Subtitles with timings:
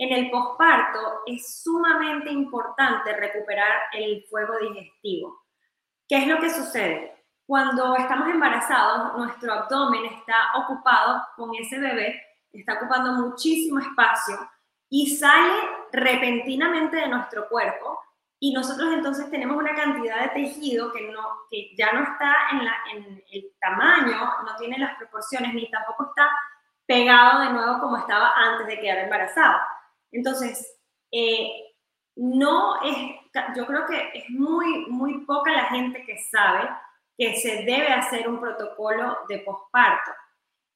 [0.00, 5.42] en el posparto es sumamente importante recuperar el fuego digestivo.
[6.08, 7.26] ¿Qué es lo que sucede?
[7.46, 12.18] Cuando estamos embarazados, nuestro abdomen está ocupado con ese bebé,
[12.50, 14.38] está ocupando muchísimo espacio
[14.88, 15.52] y sale
[15.92, 17.98] repentinamente de nuestro cuerpo
[18.38, 21.20] y nosotros entonces tenemos una cantidad de tejido que, no,
[21.50, 26.06] que ya no está en, la, en el tamaño, no tiene las proporciones, ni tampoco
[26.06, 26.30] está
[26.86, 29.69] pegado de nuevo como estaba antes de quedar embarazada.
[30.12, 30.78] Entonces,
[31.12, 31.50] eh,
[32.16, 32.96] no es,
[33.56, 36.68] yo creo que es muy, muy poca la gente que sabe
[37.16, 40.10] que se debe hacer un protocolo de posparto.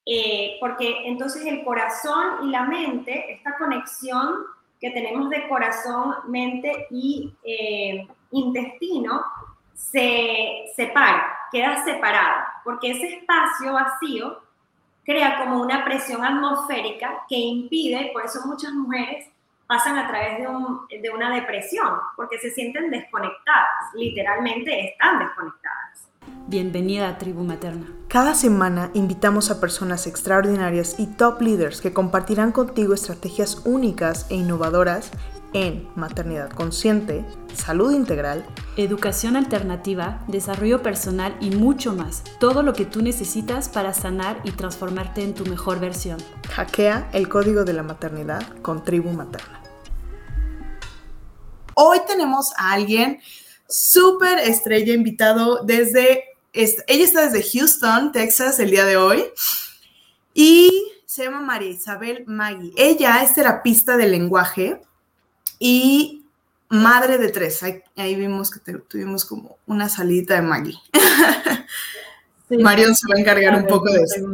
[0.07, 4.45] Eh, porque entonces el corazón y la mente, esta conexión
[4.79, 9.25] que tenemos de corazón, mente y eh, intestino,
[9.73, 14.43] se separa, queda separada, porque ese espacio vacío
[15.05, 19.29] crea como una presión atmosférica que impide, por eso muchas mujeres
[19.67, 26.09] pasan a través de, de una depresión, porque se sienten desconectadas, literalmente están desconectadas.
[26.47, 27.87] Bienvenida a Tribu Materna.
[28.09, 34.37] Cada semana invitamos a personas extraordinarias y top leaders que compartirán contigo estrategias únicas e
[34.37, 35.11] innovadoras
[35.55, 38.45] en maternidad consciente, salud integral,
[38.77, 42.25] educación alternativa, desarrollo personal y mucho más.
[42.39, 46.19] Todo lo que tú necesitas para sanar y transformarte en tu mejor versión.
[46.51, 49.64] Hackea el código de la maternidad con Tribu Materna.
[51.75, 53.21] Hoy tenemos a alguien
[53.69, 59.25] súper estrella invitado desde, ella está desde Houston, Texas, el día de hoy.
[60.33, 62.73] Y se llama María Isabel Magui.
[62.77, 64.81] Ella es terapista del lenguaje
[65.59, 66.25] y
[66.69, 67.63] madre de tres.
[67.63, 70.79] Ahí, vimos que tuvimos como una salita de Maggie.
[72.51, 74.27] Marion se va a encargar un poco de eso.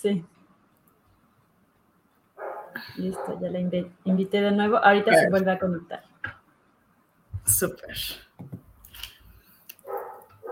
[0.00, 0.24] Sí.
[2.96, 3.60] Listo, ya la
[4.04, 4.76] invité de nuevo.
[4.76, 6.04] Ahorita se vuelve a conectar.
[7.46, 7.96] Súper.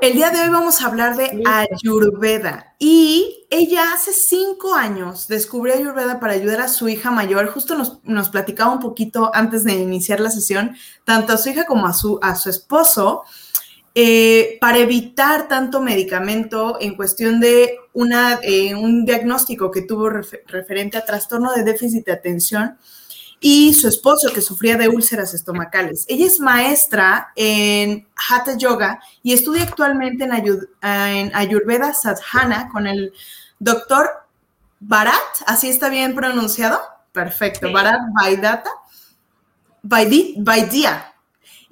[0.03, 5.75] El día de hoy vamos a hablar de Ayurveda y ella hace cinco años descubrió
[5.75, 7.47] Ayurveda para ayudar a su hija mayor.
[7.47, 11.87] Justo nos, platicaba un poquito antes de iniciar la sesión, tanto a su hija como
[11.87, 13.23] a su, a su esposo,
[13.95, 20.97] eh, para evitar tanto medicamento en cuestión de una, eh, un diagnóstico que tuvo referente
[20.97, 22.79] a trastorno de déficit de atención
[23.39, 26.07] y su esposo que sufría de úlceras estomacales.
[26.09, 33.13] Ella es maestra en Hatha Yoga y estudia actualmente en, Ayurveda Sadhana con el
[33.59, 34.09] doctor
[34.81, 36.81] Bharat, ¿así está bien pronunciado?
[37.13, 38.71] Perfecto, Bharat Vaidata,
[39.83, 41.12] Vaidya,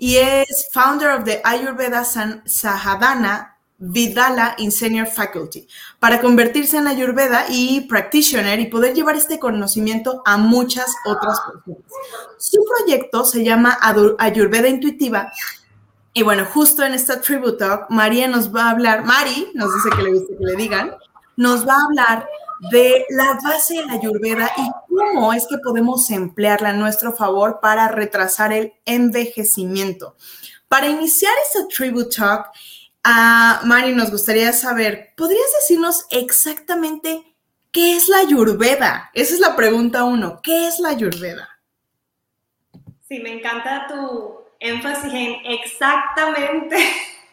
[0.00, 2.02] y es founder of the Ayurveda
[2.46, 5.68] Sahadana Vidala in Senior Faculty
[5.98, 11.84] para convertirse en Ayurveda y practitioner y poder llevar este conocimiento a muchas otras personas.
[12.38, 13.76] Su proyecto se llama
[14.18, 15.30] Ayurveda Intuitiva
[16.14, 19.90] y bueno, justo en esta Tribute Talk, María nos va a hablar, Mari nos dice
[19.94, 20.96] que le guste que le digan,
[21.36, 22.28] nos va a hablar
[22.70, 27.60] de la base de la Ayurveda y cómo es que podemos emplearla a nuestro favor
[27.60, 30.16] para retrasar el envejecimiento.
[30.68, 32.50] Para iniciar esta Tribute Talk,
[33.02, 37.34] Ah, Mari, nos gustaría saber, ¿podrías decirnos exactamente
[37.72, 39.10] qué es la Ayurveda?
[39.14, 41.48] Esa es la pregunta uno, ¿qué es la Ayurveda?
[43.08, 46.76] Sí, me encanta tu énfasis en exactamente.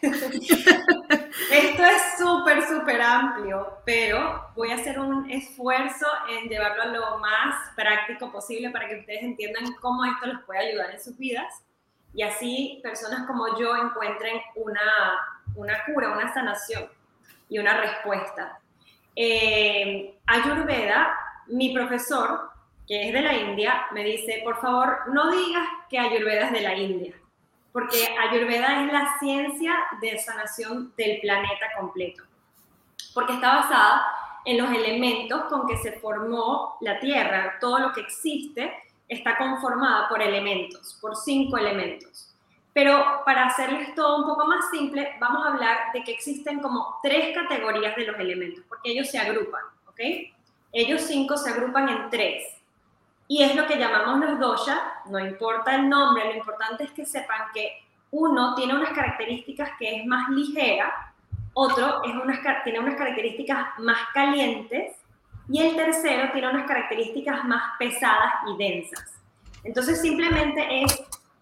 [0.00, 1.97] Esto es
[2.98, 8.70] súper, amplio, pero voy a hacer un esfuerzo en llevarlo a lo más práctico posible
[8.70, 11.62] para que ustedes entiendan cómo esto les puede ayudar en sus vidas
[12.14, 14.80] y así personas como yo encuentren una
[15.58, 16.88] una cura, una sanación
[17.48, 18.60] y una respuesta.
[19.14, 22.50] Eh, Ayurveda, mi profesor,
[22.86, 26.60] que es de la India, me dice, por favor, no digas que Ayurveda es de
[26.60, 27.14] la India,
[27.72, 32.22] porque Ayurveda es la ciencia de sanación del planeta completo,
[33.18, 34.06] porque está basada
[34.44, 38.72] en los elementos con que se formó la Tierra, todo lo que existe
[39.08, 42.32] está conformada por elementos, por cinco elementos.
[42.72, 47.00] Pero para hacerles todo un poco más simple, vamos a hablar de que existen como
[47.02, 49.98] tres categorías de los elementos, porque ellos se agrupan, ¿ok?
[50.70, 52.44] Ellos cinco se agrupan en tres.
[53.26, 57.04] Y es lo que llamamos los dosha, no importa el nombre, lo importante es que
[57.04, 57.82] sepan que
[58.12, 61.07] uno tiene unas características que es más ligera,
[61.58, 64.96] otro tiene unas características más calientes
[65.48, 69.18] y el tercero tiene unas características más pesadas y densas.
[69.64, 70.84] Entonces simplemente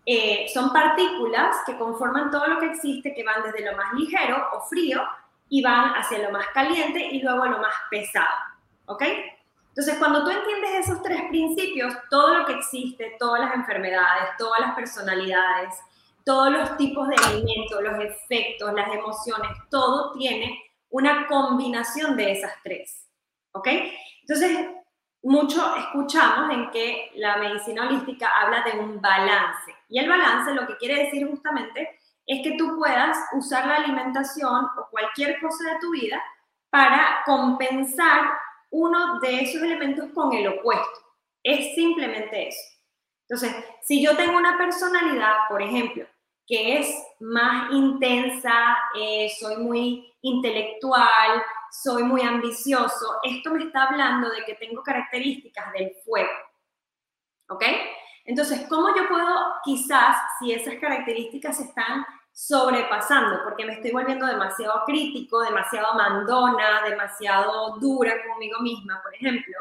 [0.06, 4.42] eh, son partículas que conforman todo lo que existe, que van desde lo más ligero
[4.54, 5.02] o frío
[5.50, 8.36] y van hacia lo más caliente y luego lo más pesado.
[8.86, 9.02] ¿Ok?
[9.68, 14.60] Entonces, cuando tú entiendes esos tres principios, todo lo que existe, todas las enfermedades, todas
[14.60, 15.74] las personalidades,
[16.26, 22.52] todos los tipos de alimentos, los efectos, las emociones, todo tiene una combinación de esas
[22.64, 23.08] tres.
[23.52, 23.68] ¿Ok?
[24.22, 24.70] Entonces,
[25.22, 29.72] mucho escuchamos en que la medicina holística habla de un balance.
[29.88, 31.96] Y el balance lo que quiere decir justamente
[32.26, 36.20] es que tú puedas usar la alimentación o cualquier cosa de tu vida
[36.70, 38.32] para compensar
[38.70, 41.00] uno de esos elementos con el opuesto.
[41.44, 42.76] Es simplemente eso.
[43.28, 46.04] Entonces, si yo tengo una personalidad, por ejemplo,
[46.46, 54.30] que es más intensa, eh, soy muy intelectual, soy muy ambicioso, esto me está hablando
[54.30, 56.30] de que tengo características del fuego.
[57.48, 57.64] ¿Ok?
[58.24, 64.82] Entonces, ¿cómo yo puedo quizás, si esas características están sobrepasando, porque me estoy volviendo demasiado
[64.84, 69.56] crítico, demasiado mandona, demasiado dura conmigo misma, por ejemplo,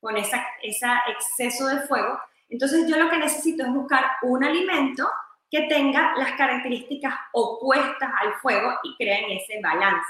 [0.00, 2.18] con ese esa exceso de fuego,
[2.48, 5.08] entonces yo lo que necesito es buscar un alimento
[5.50, 10.06] que tenga las características opuestas al fuego y creen ese balance.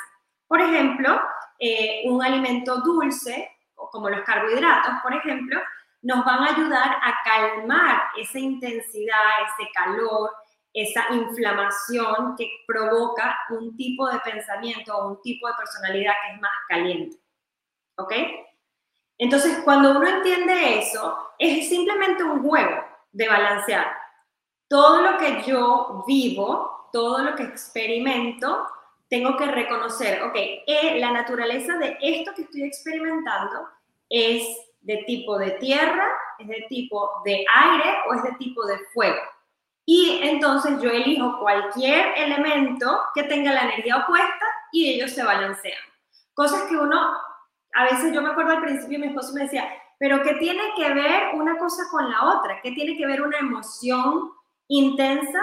[0.47, 1.21] Por ejemplo,
[1.59, 5.61] eh, un alimento dulce, como los carbohidratos, por ejemplo,
[6.03, 9.21] nos van a ayudar a calmar esa intensidad,
[9.59, 10.31] ese calor,
[10.73, 16.41] esa inflamación que provoca un tipo de pensamiento o un tipo de personalidad que es
[16.41, 17.17] más caliente.
[17.97, 18.13] ¿Ok?
[19.19, 24.06] Entonces, cuando uno entiende eso, es simplemente un juego de balancear.
[24.69, 28.67] Todo lo que yo vivo, todo lo que experimento,
[29.09, 33.69] tengo que reconocer, ok, eh, la naturaleza de esto que estoy experimentando
[34.09, 34.45] es
[34.81, 36.07] de tipo de tierra,
[36.39, 39.21] es de tipo de aire o es de tipo de fuego.
[39.85, 45.79] Y entonces yo elijo cualquier elemento que tenga la energía opuesta y ellos se balancean.
[46.35, 47.17] Cosas que uno,
[47.75, 49.69] a veces yo me acuerdo al principio mi esposo me decía,
[49.99, 52.61] pero ¿qué tiene que ver una cosa con la otra?
[52.63, 54.33] ¿Qué tiene que ver una emoción
[54.69, 55.41] intensa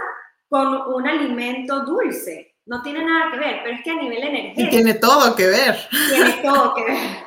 [0.50, 2.56] con un alimento dulce?
[2.66, 4.70] No tiene nada que ver, pero es que a nivel energético.
[4.70, 5.76] tiene todo que ver.
[6.10, 7.24] Tiene todo que ver.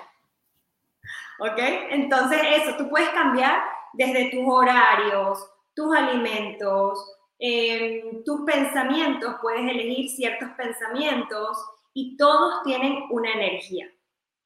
[1.38, 1.58] ¿Ok?
[1.90, 3.62] Entonces eso, tú puedes cambiar
[3.92, 5.38] desde tus horarios,
[5.74, 11.58] tus alimentos, em, tus pensamientos, puedes elegir ciertos pensamientos
[11.92, 13.86] y todos tienen una energía.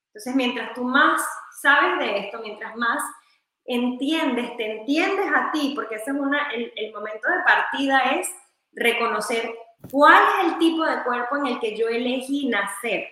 [0.07, 1.21] Entonces, mientras tú más
[1.61, 3.01] sabes de esto, mientras más
[3.73, 8.27] entiendes, te entiendes a ti, porque ese es una, el, momento de partida es
[8.73, 9.51] reconocer
[9.89, 13.07] cuál es el tipo de cuerpo en el que yo elegí nacer.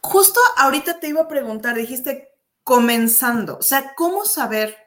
[0.00, 2.30] Justo ahorita te iba a preguntar, dijiste
[2.64, 4.82] comenzando, o sea, ¿cómo saber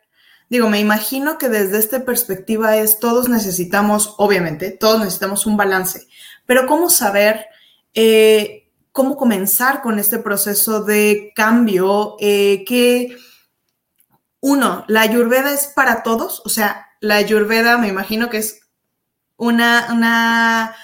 [0.49, 6.07] Digo, me imagino que desde esta perspectiva es, todos necesitamos, obviamente, todos necesitamos un balance,
[6.45, 7.47] pero ¿cómo saber
[7.95, 12.15] eh, cómo comenzar con este proceso de cambio?
[12.19, 13.17] Eh, que,
[14.47, 18.61] uno, la ayurveda es para todos, o sea, la ayurveda me imagino que es
[19.37, 20.75] una, una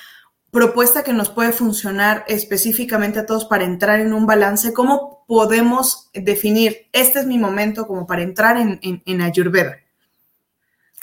[0.49, 4.73] propuesta que nos puede funcionar específicamente a todos para entrar en un balance.
[4.73, 9.77] ¿Cómo podemos definir, este es mi momento como para entrar en, Ayurveda?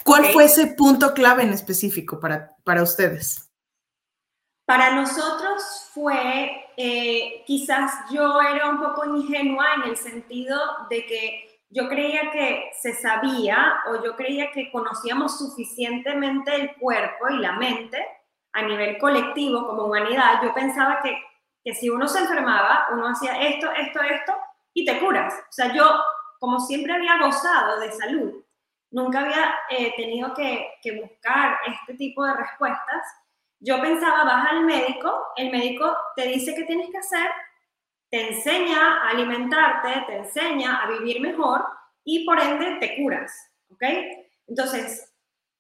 [0.03, 3.49] ¿Cuál fue ese punto clave en específico para, para ustedes?
[4.65, 5.63] Para nosotros
[5.95, 10.59] fue, eh, quizás yo era un poco ingenua en el sentido
[10.91, 17.29] de que yo creía que se sabía o yo creía que conocíamos suficientemente el cuerpo
[17.29, 18.05] y la mente
[18.53, 20.43] a nivel colectivo como humanidad.
[20.43, 21.17] Yo pensaba que
[21.69, 24.33] que si uno se enfermaba, uno hacía esto, esto, esto
[24.73, 25.35] y te curas.
[25.35, 25.85] O sea, yo,
[26.39, 28.45] como siempre había gozado de salud,
[28.91, 33.05] nunca había eh, tenido que, que buscar este tipo de respuestas.
[33.61, 37.29] Yo pensaba, vas al médico, el médico te dice qué tienes que hacer,
[38.11, 41.65] te enseña a alimentarte, te enseña a vivir mejor
[42.05, 43.33] y por ende te curas,
[43.71, 43.83] ¿ok?
[44.47, 45.13] Entonces,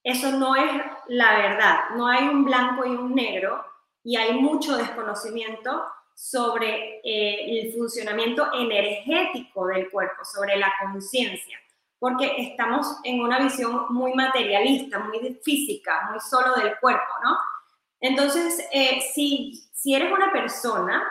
[0.02, 0.70] eso no es
[1.08, 3.64] la verdad, no hay un blanco y un negro
[4.02, 11.58] y hay mucho desconocimiento sobre eh, el funcionamiento energético del cuerpo, sobre la conciencia,
[11.98, 17.36] porque estamos en una visión muy materialista, muy física, muy solo del cuerpo, ¿no?
[18.00, 21.04] Entonces, eh, si, si eres una persona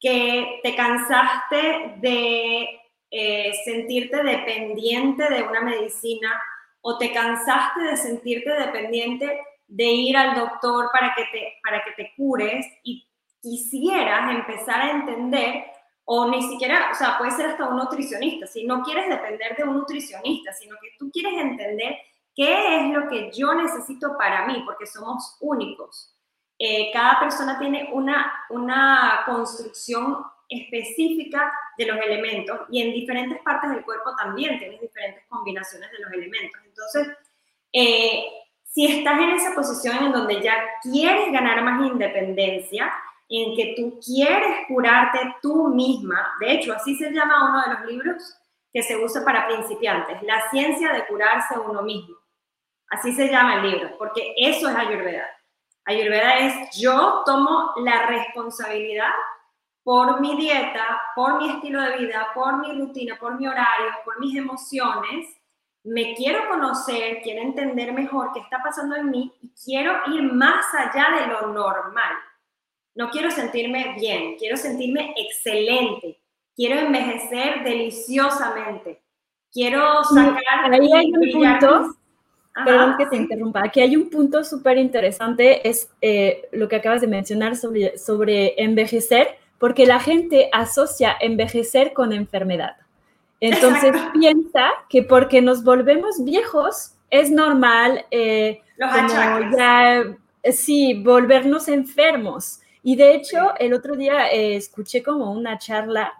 [0.00, 2.68] que te cansaste de
[3.10, 6.40] eh, sentirte dependiente de una medicina
[6.80, 11.92] o te cansaste de sentirte dependiente de ir al doctor para que te, para que
[11.92, 13.08] te cures y
[13.40, 15.64] quisieras empezar a entender,
[16.04, 19.64] o ni siquiera, o sea, puede ser hasta un nutricionista, si no quieres depender de
[19.64, 21.96] un nutricionista, sino que tú quieres entender
[22.34, 26.15] qué es lo que yo necesito para mí, porque somos únicos.
[26.58, 33.70] Eh, cada persona tiene una, una construcción específica de los elementos y en diferentes partes
[33.70, 36.60] del cuerpo también tienes diferentes combinaciones de los elementos.
[36.64, 37.08] Entonces,
[37.72, 38.24] eh,
[38.62, 42.92] si estás en esa posición en donde ya quieres ganar más independencia,
[43.28, 47.92] en que tú quieres curarte tú misma, de hecho, así se llama uno de los
[47.92, 48.38] libros
[48.72, 52.16] que se usa para principiantes, la ciencia de curarse uno mismo.
[52.88, 55.26] Así se llama el libro, porque eso es Ayurveda.
[55.86, 59.12] Ayurveda es yo tomo la responsabilidad
[59.84, 64.18] por mi dieta, por mi estilo de vida, por mi rutina, por mi horario, por
[64.18, 65.28] mis emociones.
[65.84, 70.66] Me quiero conocer, quiero entender mejor qué está pasando en mí y quiero ir más
[70.74, 72.14] allá de lo normal.
[72.96, 76.20] No quiero sentirme bien, quiero sentirme excelente,
[76.56, 79.00] quiero envejecer deliciosamente,
[79.52, 80.72] quiero sacar...
[80.72, 81.96] Ahí hay un punto,
[82.64, 87.00] perdón que te interrumpa, aquí hay un punto súper interesante, es eh, lo que acabas
[87.00, 92.76] de mencionar sobre, sobre envejecer porque la gente asocia envejecer con enfermedad.
[93.40, 98.62] Entonces piensa que porque nos volvemos viejos es normal eh,
[100.52, 102.60] sí, volvernos enfermos.
[102.82, 106.12] Y de hecho, el otro día eh, escuché como una charla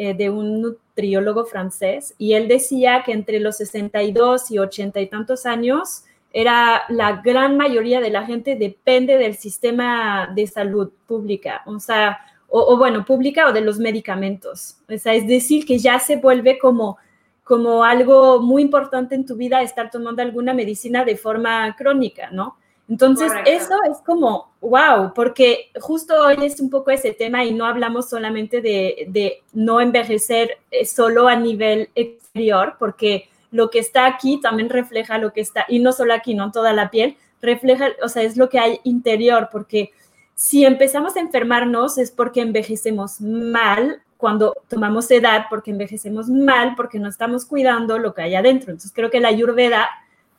[0.00, 5.06] eh, de un nutriólogo francés y él decía que entre los 62 y 80 y
[5.08, 11.62] tantos años era la gran mayoría de la gente depende del sistema de salud pública.
[11.66, 14.76] O sea, o, bueno, pública o de los medicamentos.
[14.88, 16.98] O es decir, que ya se vuelve como,
[17.42, 22.56] como algo muy importante en tu vida estar tomando alguna medicina de forma crónica, ¿no?
[22.88, 27.66] Entonces, eso es como, wow, porque justo hoy es un poco ese tema y no
[27.66, 34.06] hablamos solamente de, de no envejecer eh, solo a nivel exterior, porque lo que está
[34.06, 37.88] aquí también refleja lo que está, y no solo aquí, no toda la piel, refleja,
[38.02, 39.92] o sea, es lo que hay interior, porque
[40.34, 46.98] si empezamos a enfermarnos es porque envejecemos mal cuando tomamos edad, porque envejecemos mal, porque
[46.98, 48.70] no estamos cuidando lo que hay adentro.
[48.70, 49.88] Entonces creo que la ayurveda,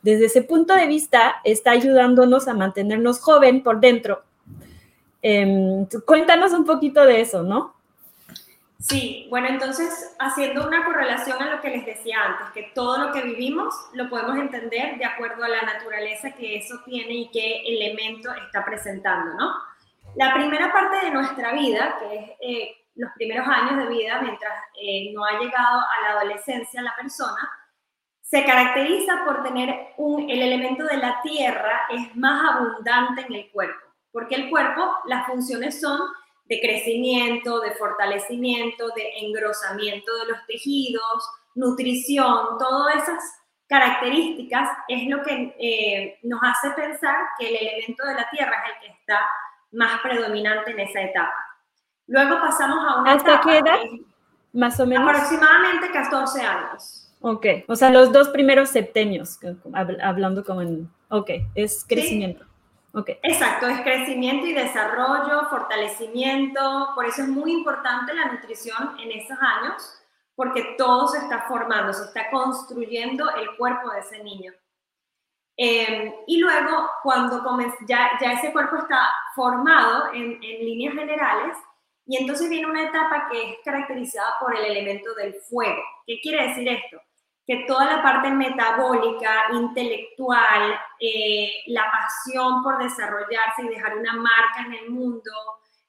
[0.02, 4.22] desde ese punto de vista, está ayudándonos a mantenernos joven por dentro.
[5.22, 7.74] Em, cuéntanos un poquito de eso, ¿no?
[8.80, 13.12] Sí, bueno, entonces haciendo una correlación a lo que les decía antes, que todo lo
[13.12, 17.62] que vivimos lo podemos entender de acuerdo a la naturaleza que eso tiene y qué
[17.66, 19.52] elemento está presentando, ¿no?
[20.16, 24.52] La primera parte de nuestra vida, que es eh, los primeros años de vida, mientras
[24.80, 27.50] eh, no ha llegado a la adolescencia la persona,
[28.30, 33.50] se caracteriza por tener un, el elemento de la tierra es más abundante en el
[33.50, 35.98] cuerpo, porque el cuerpo, las funciones son
[36.44, 43.22] de crecimiento, de fortalecimiento, de engrosamiento de los tejidos, nutrición, todas esas
[43.66, 48.74] características es lo que eh, nos hace pensar que el elemento de la tierra es
[48.74, 49.20] el que está
[49.72, 51.34] más predominante en esa etapa.
[52.06, 53.78] Luego pasamos a una ¿Hasta qué edad?
[54.52, 55.08] Más o menos.
[55.08, 56.99] Aproximadamente 14 años.
[57.22, 59.38] Ok, o sea, los dos primeros septenios,
[59.74, 60.90] hablando como en...
[61.10, 62.46] Ok, es crecimiento.
[62.92, 63.18] Okay.
[63.22, 69.38] Exacto, es crecimiento y desarrollo, fortalecimiento, por eso es muy importante la nutrición en esos
[69.38, 70.02] años,
[70.34, 74.52] porque todo se está formando, se está construyendo el cuerpo de ese niño.
[75.56, 77.44] Em, y luego, cuando
[77.86, 81.56] ya, ya ese cuerpo está formado en, en líneas generales,
[82.06, 85.80] y entonces viene una etapa que es caracterizada por el elemento del fuego.
[86.06, 87.00] ¿Qué quiere decir esto?
[87.50, 94.60] Que toda la parte metabólica, intelectual, eh, la pasión por desarrollarse y dejar una marca
[94.66, 95.32] en el mundo,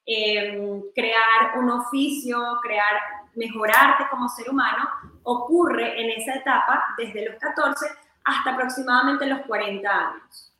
[0.04, 3.00] em, crear un oficio, crear,
[3.36, 4.88] mejorarte como ser humano,
[5.22, 7.86] ocurre en esa etapa desde los 14
[8.24, 10.52] hasta aproximadamente los 40 años.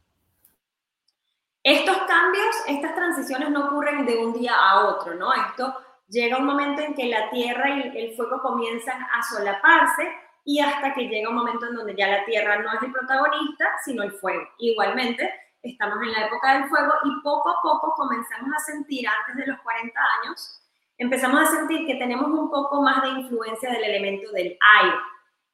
[1.64, 5.32] Estos cambios, estas transiciones no ocurren de un día a otro, ¿no?
[5.32, 10.08] Esto llega un momento en que la tierra y el fuego comienzan a solaparse
[10.44, 13.66] y hasta que llega un momento en donde ya la tierra no es el protagonista,
[13.84, 14.42] sino el fuego.
[14.58, 15.30] Igualmente,
[15.62, 19.52] estamos en la época del fuego y poco a poco comenzamos a sentir, antes de
[19.52, 20.62] los 40 años,
[20.98, 24.96] empezamos a sentir que tenemos un poco más de influencia del elemento del aire.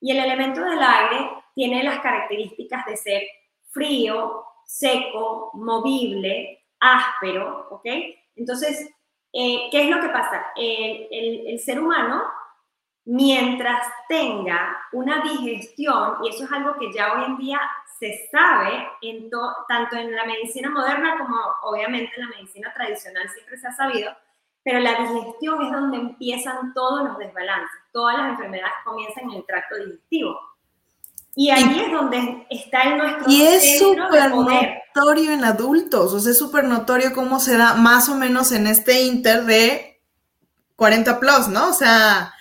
[0.01, 3.23] Y el elemento del aire tiene las características de ser
[3.71, 7.87] frío, seco, movible, áspero, ¿ok?
[8.37, 8.89] Entonces,
[9.33, 10.47] eh, ¿qué es lo que pasa?
[10.57, 12.23] El, ser humano,
[13.11, 17.59] mientras tenga una digestión, y eso es algo que ya hoy en día
[17.99, 19.31] se sabe, en
[19.67, 24.13] tanto en la medicina moderna como obviamente en la medicina tradicional siempre se ha sabido,
[24.63, 29.47] pero la digestión es donde empiezan todos los desbalances, todas las enfermedades comienzan en el
[29.47, 30.39] tracto digestivo.
[31.35, 36.33] Y ahí es donde está el nuestro Y es súper notorio en adultos, o sea,
[36.33, 39.99] es súper notorio cómo se da más o menos en este inter de
[40.77, 41.71] 40 plus, ¿no?
[41.71, 42.35] O sea...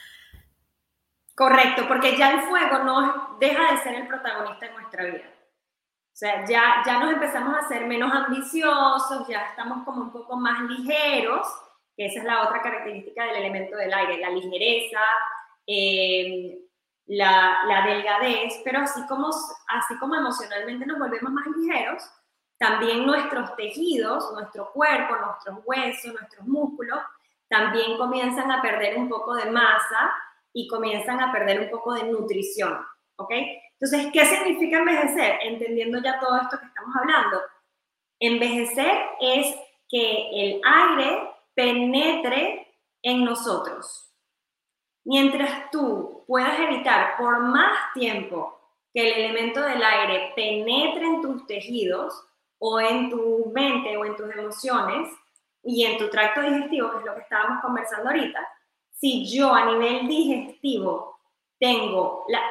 [1.37, 5.29] Correcto, porque ya el fuego no deja de ser el protagonista en nuestra vida.
[5.29, 10.35] O sea, ya, ya nos empezamos a ser menos ambiciosos, ya estamos como un poco
[10.35, 11.47] más ligeros,
[11.95, 14.99] que esa es la otra característica del elemento del aire, la ligereza,
[15.67, 16.57] eh,
[17.05, 22.01] la, la, delgadez, pero así como, así como emocionalmente nos volvemos más ligeros,
[22.57, 26.99] también nuestros tejidos, nuestro cuerpo, nuestros huesos, nuestros músculos,
[27.47, 30.11] también comienzan a perder un poco de masa
[30.57, 32.83] y comienzan a perder un poco de nutrición,
[33.17, 33.31] ¿ok?
[33.79, 35.37] Entonces, ¿qué significa envejecer?
[35.43, 37.41] Entendiendo ya todo esto que estamos hablando.
[38.19, 39.55] Envejecer es
[39.87, 44.11] que el aire penetre en nosotros.
[45.05, 48.59] Mientras tú puedas evitar por más tiempo
[48.91, 52.19] que el elemento del aire penetre en tus tejidos
[52.57, 55.07] o en tu mente o en tus emociones
[55.61, 58.39] y en tu tracto digestivo, que es lo que estábamos conversando ahorita,
[58.99, 61.19] si yo a nivel digestivo
[61.59, 62.41] tengo, la,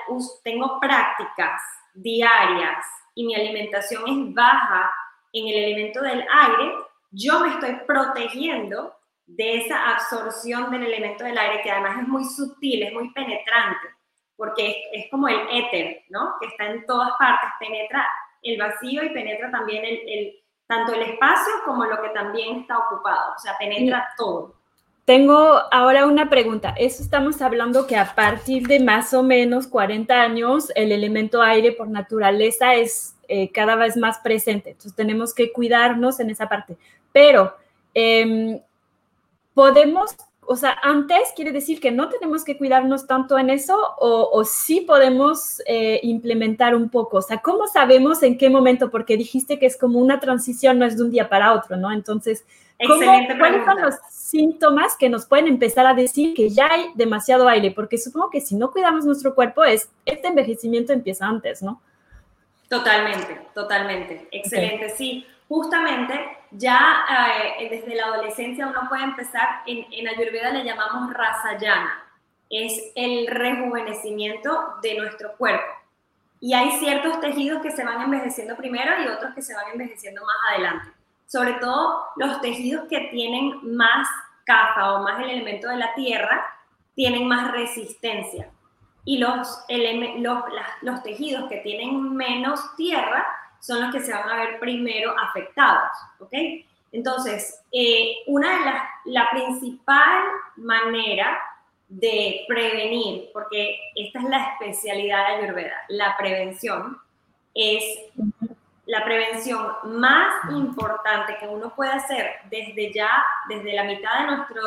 [0.43, 1.61] tengo prácticas
[1.95, 2.85] diarias
[3.15, 4.93] y mi alimentación es baja
[5.33, 6.73] en el elemento del aire,
[7.11, 8.95] yo me estoy protegiendo
[9.27, 13.89] de esa absorción del elemento del aire, que además es muy sutil, es muy penetrante,
[14.37, 16.35] porque es, como el éter, ¿no?
[16.41, 18.07] Que está en todas partes, penetra
[18.43, 22.79] el vacío y penetra también el, el, tanto el espacio como lo que también está
[22.79, 24.55] ocupado, o sea, penetra todo.
[25.07, 26.75] Tengo ahora una pregunta.
[26.77, 31.71] Eso estamos hablando que a partir de más o menos 40 años, el elemento aire
[31.71, 34.71] por naturaleza es eh, cada vez más presente.
[34.71, 36.77] Entonces tenemos que cuidarnos en esa parte.
[37.13, 37.55] Pero
[37.95, 38.61] em,
[39.55, 44.31] podemos, o sea, antes quiere decir que no tenemos que cuidarnos tanto en eso o,
[44.33, 47.19] o sí podemos eh, implementar un poco.
[47.19, 48.91] O sea, ¿cómo sabemos en qué momento?
[48.91, 51.93] Porque dijiste que es como una transición, no es de un día para otro, ¿no?
[51.93, 52.45] Entonces,
[52.79, 57.49] Excelente ¿cuáles son los síntomas que nos pueden empezar a decir que ya hay demasiado
[57.49, 57.71] aire?
[57.71, 61.81] Porque supongo que si no cuidamos nuestro cuerpo, es, este envejecimiento empieza antes, ¿no?
[62.69, 64.29] Totalmente, totalmente.
[64.31, 65.25] Excelente, sí.
[65.49, 67.05] Justamente ya
[67.59, 72.03] eh, desde la adolescencia uno puede empezar, en, en Ayurveda le llamamos rasayana,
[72.51, 75.67] es el rejuvenecimiento de nuestro cuerpo.
[76.41, 80.23] Y hay ciertos tejidos que se van envejeciendo primero y otros que se van envejeciendo
[80.23, 84.09] más adelante sobre todo los tejidos que tienen más
[84.45, 86.47] caja o más el elemento de la tierra,
[86.95, 88.51] tienen más resistencia.
[89.05, 89.65] Y los,
[90.19, 90.45] los,
[90.83, 93.27] los tejidos que tienen menos tierra
[93.67, 96.33] son los que se van a ver primero afectados, ¿ok?
[96.93, 100.23] Entonces, eh, una de las, la principal
[100.57, 101.37] manera
[101.89, 106.97] de prevenir, porque esta es la especialidad de Ayurveda, la prevención,
[107.55, 107.83] es
[108.87, 113.11] la prevención más importante que uno puede hacer desde ya,
[113.49, 114.63] desde la mitad de, nuestro,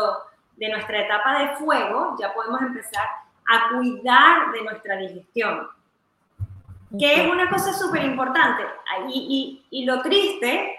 [0.57, 3.07] de nuestra etapa de fuego, ya podemos empezar
[3.49, 5.69] a cuidar de nuestra digestión.
[6.97, 8.63] Que es una cosa súper importante.
[9.09, 10.75] Y, y, y lo triste,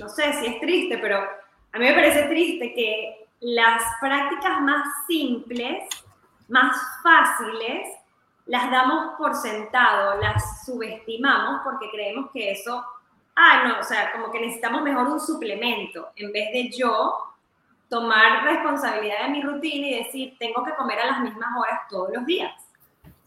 [0.00, 4.86] no sé si es triste, pero a mí me parece triste que las prácticas más
[5.06, 5.84] simples,
[6.48, 7.88] más fáciles,
[8.46, 12.84] las damos por sentado, las subestimamos porque creemos que eso,
[13.36, 17.14] ah, no, o sea, como que necesitamos mejor un suplemento en vez de yo
[17.88, 22.10] tomar responsabilidad de mi rutina y decir, tengo que comer a las mismas horas todos
[22.12, 22.52] los días.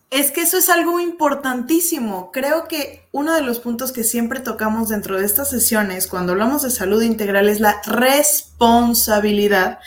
[0.10, 2.32] Es que eso es algo importantísimo.
[2.32, 6.62] Creo que uno de los puntos que siempre tocamos dentro de estas sesiones cuando hablamos
[6.62, 9.80] de salud integral es la responsabilidad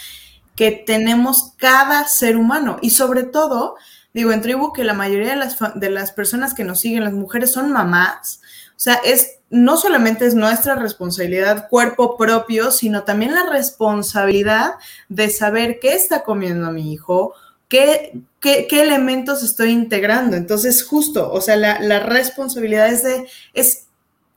[0.57, 3.77] que tenemos cada ser humano y sobre todo
[4.13, 7.13] Digo, en tribu que la mayoría de las, de las personas que nos siguen, las
[7.13, 8.41] mujeres, son mamás.
[8.71, 14.75] O sea, es, no solamente es nuestra responsabilidad, cuerpo propio, sino también la responsabilidad
[15.09, 17.35] de saber qué está comiendo mi hijo,
[17.69, 20.37] qué, qué, elementos estoy integrando.
[20.37, 23.89] Entonces, justo, o sea, la, la, responsabilidad es de, es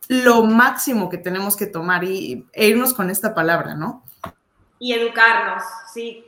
[0.07, 4.03] lo máximo que tenemos que tomar y, e irnos con esta palabra, ¿no?
[4.79, 5.63] Y educarnos,
[5.93, 6.25] sí,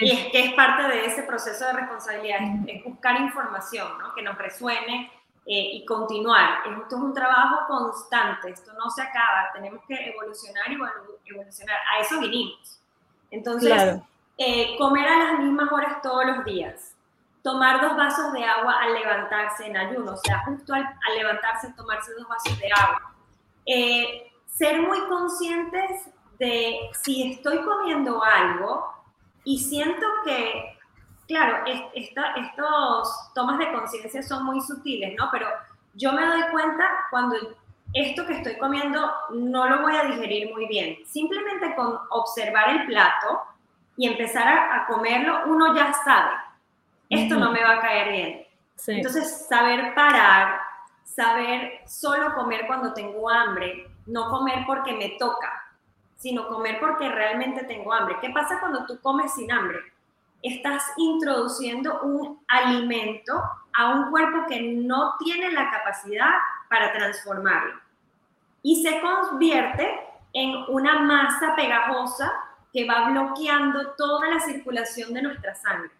[0.00, 4.14] y es que es parte de ese proceso de responsabilidad, es buscar información ¿no?
[4.14, 5.10] que nos resuene
[5.46, 6.66] eh, y continuar.
[6.66, 10.74] Esto es un trabajo constante, esto no se acaba, tenemos que evolucionar y
[11.30, 11.76] evolucionar.
[11.94, 12.80] A eso vinimos.
[13.30, 14.00] Entonces,
[14.36, 16.94] eh, comer a las mismas horas todos los días,
[17.42, 20.84] tomar dos vasos de agua al levantarse en ayuno, o sea, justo al,
[21.16, 23.14] levantarse tomarse dos vasos de agua.
[23.66, 29.00] Eh, ser muy conscientes de si estoy comiendo algo,
[29.44, 30.78] y siento que,
[31.26, 35.28] claro, estos tomas de conciencia son muy sutiles, ¿no?
[35.32, 35.48] Pero
[35.94, 37.36] yo me doy cuenta cuando
[37.94, 40.98] esto que estoy comiendo no lo voy a digerir muy bien.
[41.06, 43.40] Simplemente con observar el plato
[43.96, 46.32] y empezar a, comerlo, uno ya sabe,
[47.10, 48.46] esto no me va a caer bien.
[48.86, 50.60] Entonces, saber parar,
[51.04, 55.52] saber solo comer cuando tengo hambre, no comer porque me toca,
[56.16, 58.16] sino comer porque realmente tengo hambre.
[58.20, 59.78] ¿Qué pasa cuando tú comes sin hambre?
[60.42, 63.32] Estás introduciendo un alimento
[63.76, 66.30] a un cuerpo que no tiene la capacidad
[66.68, 67.78] para transformarlo.
[68.62, 70.00] Y se convierte
[70.32, 72.32] en una masa pegajosa
[72.72, 75.90] que va bloqueando toda la circulación de nuestra sangre.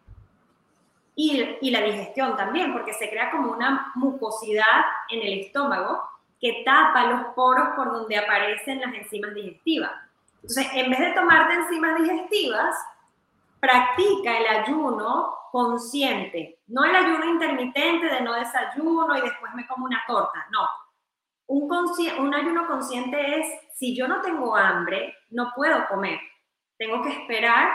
[1.15, 6.03] Y, y, la digestión también, porque se crea como una mucosidad en el estómago
[6.41, 9.93] que tapa los poros por donde aparecen las enzimas digestivas.
[10.37, 12.75] Entonces, en vez de tomarte enzimas digestivas,
[13.61, 19.85] practica el ayuno consciente, no el ayuno intermitente de no desayuno y después me como
[19.85, 20.67] una torta, no.
[21.47, 21.69] Un,
[22.21, 26.21] un ayuno consciente es, si yo no tengo hambre, no puedo comer.
[26.79, 27.71] Tengo que esperar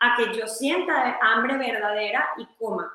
[0.00, 2.92] a que yo sienta hambre verdadera y coma.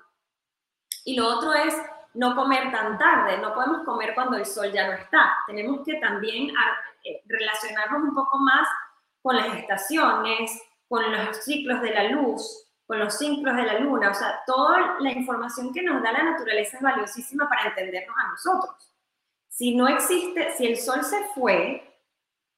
[1.05, 1.75] Y lo otro es
[2.13, 5.37] no comer tan tarde, no podemos comer cuando el sol ya no está.
[5.47, 6.49] Tenemos que también
[7.03, 8.67] eh, relacionarnos un poco más
[9.21, 14.09] con las estaciones, con los ciclos de la luz, con los ciclos de la luna,
[14.09, 18.31] o sea, toda la información que nos da la naturaleza es valiosísima para entendernos a
[18.31, 18.75] nosotros.
[19.47, 21.88] Si no existe, si el sol se fue,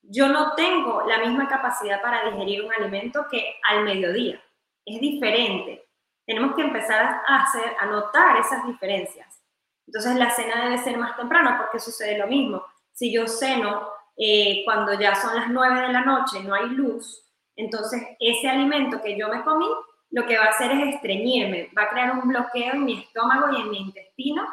[0.03, 4.41] yo no tengo la misma capacidad para digerir un alimento que al mediodía.
[4.85, 5.87] Es diferente.
[6.25, 9.41] Tenemos que empezar a hacer, a notar esas diferencias.
[9.87, 12.63] Entonces la cena debe ser más temprano porque sucede lo mismo.
[12.93, 17.23] Si yo ceno eh, cuando ya son las 9 de la noche, no hay luz,
[17.55, 19.67] entonces ese alimento que yo me comí,
[20.11, 23.51] lo que va a hacer es estreñirme, va a crear un bloqueo en mi estómago
[23.51, 24.45] y en mi intestino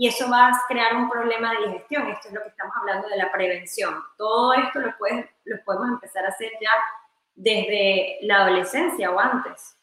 [0.00, 2.08] y eso va a crear un problema de digestión.
[2.08, 3.94] Esto es lo que estamos hablando de la prevención.
[4.16, 4.94] Todo esto lo,
[5.44, 6.70] lo podemos empezar a hacer ya
[7.34, 9.76] desde la adolescencia o antes.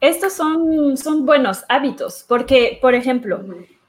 [0.00, 3.40] Estos son, son buenos hábitos, porque, por ejemplo,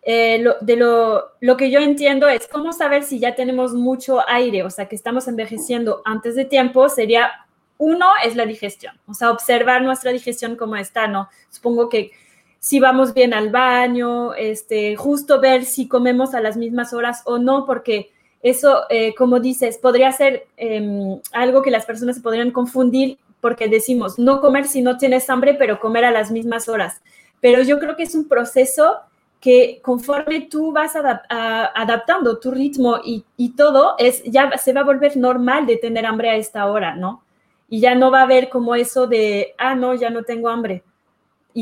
[0.03, 4.61] eh, de lo, lo, que yo entiendo es cómo saber si ya tenemos mucho aire,
[4.61, 7.31] o sea, que estamos envejeciendo antes de tiempo, sería,
[7.79, 11.29] uno es la digestión, o sea, observar nuestra digestión como está, ¿no?
[11.49, 12.11] Supongo que
[12.59, 17.37] si vamos bien al baño, este, justo ver si comemos a las mismas horas o
[17.37, 22.51] no, porque eso, eh, como dices, podría ser em, algo que las personas se podrían
[22.51, 27.01] confundir porque decimos no comer si no tienes hambre, pero comer a las mismas horas.
[27.41, 28.99] Pero yo creo que es un proceso
[29.39, 35.15] que conforme tú vas adaptando tu ritmo y, todo, es, ya se va a volver
[35.15, 37.23] normal de tener hambre a esta hora, ¿no?
[37.69, 40.83] Y ya no va a haber como eso de, ah, no, ya no tengo hambre.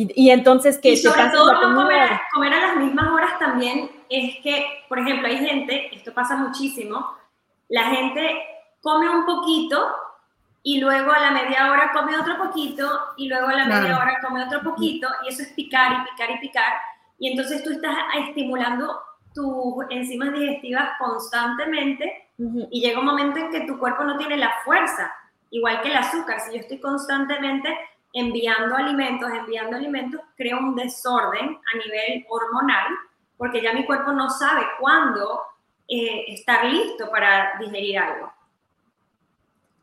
[0.05, 0.89] Y, entonces que...
[0.89, 5.27] Y sobre todo no comer, comer a las mismas horas también es que, por ejemplo,
[5.27, 7.15] hay gente, esto pasa muchísimo,
[7.69, 8.43] la gente
[8.81, 9.95] come un poquito
[10.61, 14.19] y luego a la media hora come otro poquito y luego a la media hora
[14.21, 16.73] come otro poquito y eso es picar y picar y picar.
[17.17, 17.95] Y entonces tú estás
[18.27, 19.01] estimulando
[19.33, 22.29] tus enzimas digestivas constantemente
[22.69, 25.11] y llega un momento en que tu cuerpo no tiene la fuerza,
[25.49, 26.39] igual que el azúcar.
[26.41, 27.75] Si yo estoy constantemente
[28.13, 32.87] enviando alimentos, enviando alimentos, creo un desorden a nivel hormonal,
[33.37, 35.41] porque ya mi cuerpo no sabe cuándo
[35.87, 38.33] eh, estar listo para digerir algo.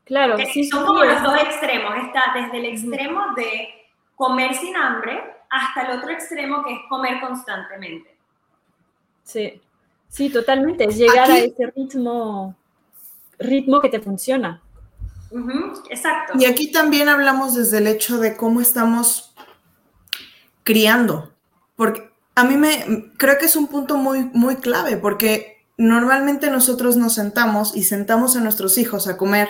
[0.03, 1.95] Claro, sí, son como los dos extremos.
[1.97, 3.69] Está desde el extremo de
[4.15, 8.15] comer sin hambre hasta el otro extremo que es comer constantemente.
[9.23, 9.59] Sí,
[10.07, 10.83] sí, totalmente.
[10.85, 12.55] Es llegar a ese ritmo,
[13.39, 14.61] ritmo que te funciona.
[15.89, 16.33] Exacto.
[16.39, 19.33] Y aquí también hablamos desde el hecho de cómo estamos
[20.63, 21.33] criando,
[21.75, 26.97] porque a mí me creo que es un punto muy, muy clave, porque normalmente nosotros
[26.97, 29.49] nos sentamos y sentamos a nuestros hijos a comer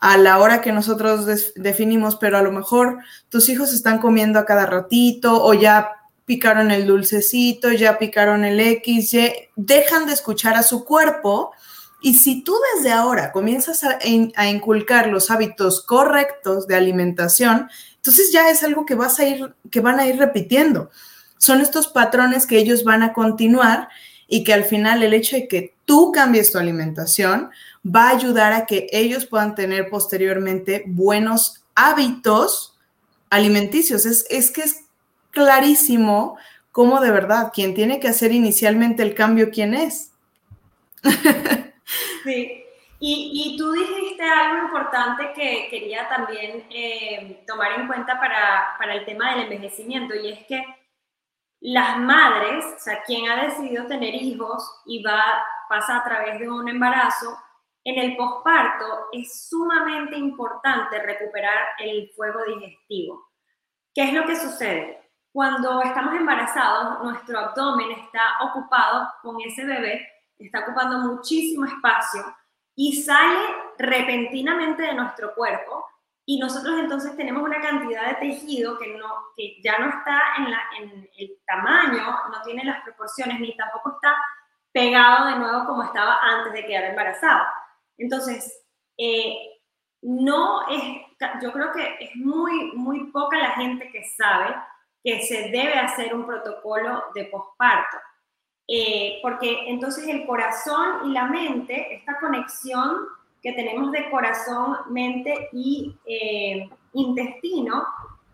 [0.00, 4.46] a la hora que nosotros definimos, pero a lo mejor tus hijos están comiendo a
[4.46, 5.92] cada ratito o ya
[6.24, 9.14] picaron el dulcecito, ya picaron el X,
[9.56, 11.52] dejan de escuchar a su cuerpo.
[12.02, 18.50] Y si tú desde ahora comienzas a, inculcar los hábitos correctos de alimentación, entonces ya
[18.50, 20.90] es algo que vas a ir, que van a ir repitiendo.
[21.36, 23.88] Son estos patrones que ellos van a continuar
[24.26, 27.50] y que al final el hecho de que tú cambies tu alimentación
[27.84, 32.78] va a ayudar a que ellos puedan tener posteriormente buenos hábitos
[33.28, 34.06] alimenticios.
[34.06, 34.84] Es, es que es
[35.32, 36.36] clarísimo
[36.72, 40.12] cómo de verdad quien tiene que hacer inicialmente el cambio, ¿quién es?
[42.24, 42.64] sí,
[43.02, 49.06] y, tú dijiste algo importante que quería también eh, tomar en cuenta para, para el
[49.06, 50.62] tema del envejecimiento, y es que
[51.60, 55.22] las madres, o sea, quien ha decidido tener hijos y va,
[55.68, 57.38] pasa a través de un embarazo,
[57.84, 63.28] en el posparto es sumamente importante recuperar el fuego digestivo.
[63.94, 65.10] ¿Qué es lo que sucede?
[65.32, 70.06] Cuando estamos embarazados, nuestro abdomen está ocupado con ese bebé,
[70.46, 72.24] está ocupando muchísimo espacio
[72.74, 73.40] y sale
[73.78, 75.84] repentinamente de nuestro cuerpo
[76.24, 80.50] y nosotros entonces tenemos una cantidad de tejido que, no, que ya no está en,
[80.50, 84.14] la, en el tamaño, no tiene las proporciones, ni tampoco está
[84.72, 87.44] pegado de nuevo como estaba antes de quedar embarazado.
[87.98, 88.64] Entonces,
[88.96, 89.60] eh,
[90.02, 90.82] no es,
[91.42, 94.54] yo creo que es muy, muy poca la gente que sabe
[95.02, 97.96] que se debe hacer un protocolo de posparto.
[98.72, 102.98] Eh, porque entonces el corazón y la mente, esta conexión
[103.42, 107.84] que tenemos de corazón, mente y eh, intestino,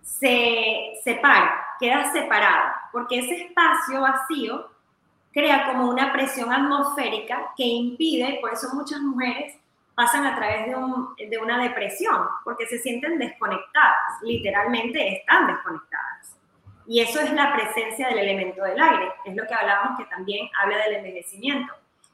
[0.03, 4.69] se separa, queda separada, porque ese espacio vacío
[5.33, 9.55] crea como una presión atmosférica que impide, por eso muchas mujeres
[9.95, 16.06] pasan a través de, de una depresión, porque se sienten desconectadas, literalmente están desconectadas.
[16.87, 20.49] Y eso es la presencia del elemento del aire, es lo que hablábamos que también
[20.63, 21.73] habla del envejecimiento.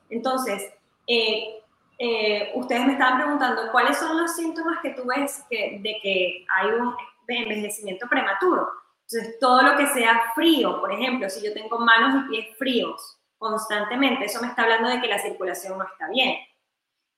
[0.08, 0.72] Entonces,
[1.06, 1.62] eh,
[1.98, 6.68] eh, ustedes me estaban preguntando cuáles son los síntomas que tú ves de que hay
[6.70, 6.94] un
[7.28, 8.68] envejecimiento prematuro.
[9.12, 13.18] Entonces, todo lo que sea frío, por ejemplo, si yo tengo manos y pies fríos
[13.36, 16.38] constantemente, eso me está hablando de que la circulación no está bien.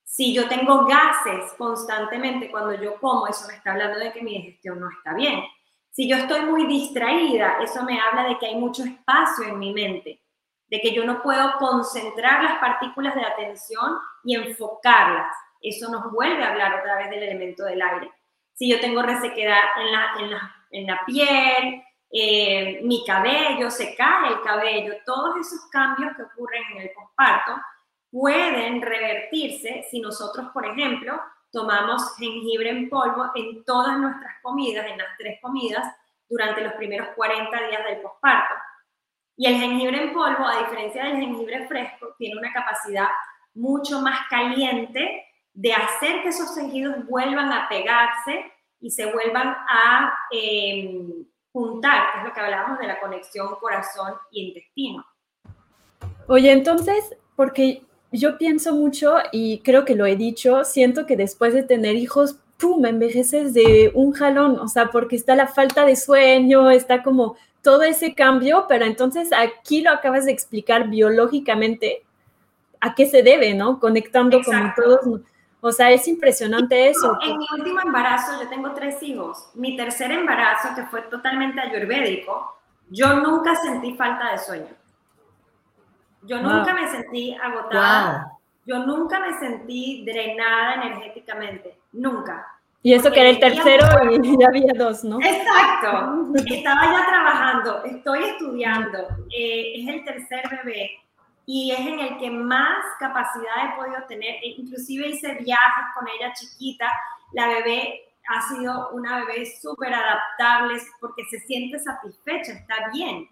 [0.02, 4.38] Si yo tengo gases constantemente cuando yo como, eso me está hablando de que mi
[4.38, 5.44] digestión no está bien.
[5.94, 9.72] Si yo estoy muy distraída, eso me habla de que hay mucho espacio en mi
[9.72, 10.20] mente,
[10.66, 15.34] de que yo no puedo concentrar las partículas de atención y enfocarlas.
[15.62, 18.10] Eso nos vuelve a hablar otra vez del elemento del aire.
[18.52, 23.94] Si yo tengo resequedad en la, en la en la piel, eh, mi cabello, se
[23.94, 27.52] cae el cabello, todos esos cambios que ocurren en el posparto
[28.10, 31.20] pueden revertirse si nosotros, por ejemplo,
[31.54, 35.94] tomamos jengibre en polvo en todas nuestras comidas, en las tres comidas,
[36.28, 38.54] durante los primeros 40 días del posparto.
[39.36, 43.08] Y el jengibre en polvo, a diferencia del jengibre fresco, tiene una capacidad
[43.54, 50.12] mucho más caliente de hacer que esos tejidos vuelvan a pegarse y se vuelvan a
[50.30, 55.06] em, juntar, que es lo que hablábamos de la conexión corazón y intestino.
[56.26, 57.82] Oye, entonces, porque
[58.18, 62.36] yo pienso mucho y creo que lo he dicho, siento que después de tener hijos,
[62.58, 67.36] ¡pum!, envejeces de un jalón, o sea, porque está la falta de sueño, está como
[67.62, 72.04] todo ese cambio, pero entonces aquí lo acabas de explicar biológicamente
[72.80, 73.80] a qué se debe, ¿no?
[73.80, 75.20] Conectando como todos
[75.66, 77.16] o sea, es impresionante eso.
[77.22, 79.48] En mi último embarazo, yo tengo tres hijos.
[79.54, 82.54] Mi tercer embarazo, que fue totalmente ayurvédico,
[82.90, 84.83] yo nunca sentí falta de sueño.
[86.26, 88.32] Yo nunca me sentí agotada.
[88.66, 91.78] Yo nunca me sentí drenada energéticamente.
[91.92, 92.46] Nunca.
[92.82, 95.18] Y eso que era el tercero y ya había dos, ¿no?
[95.20, 96.32] Exacto.
[96.46, 98.98] Estaba ya trabajando, estoy estudiando.
[99.34, 100.90] Eh, es el tercer bebé
[101.46, 104.34] y es en el que más capacidad he podido tener.
[104.42, 106.90] E inclusive hice viajes con ella chiquita.
[107.32, 113.28] La bebé ha sido una bebé súper adaptable porque se siente satisfecha, está bien.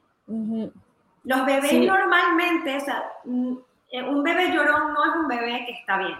[1.24, 3.54] Los bebés normalmente, o sea, mm,
[3.92, 6.18] eh, un bebé llorón no es un bebé que está bien.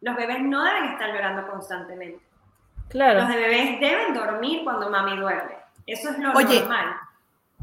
[0.00, 2.24] Los bebés no deben estar llorando constantemente.
[2.88, 3.20] Claro.
[3.20, 5.56] Los bebés deben dormir cuando mami duerme.
[5.86, 6.96] Eso es lo normal.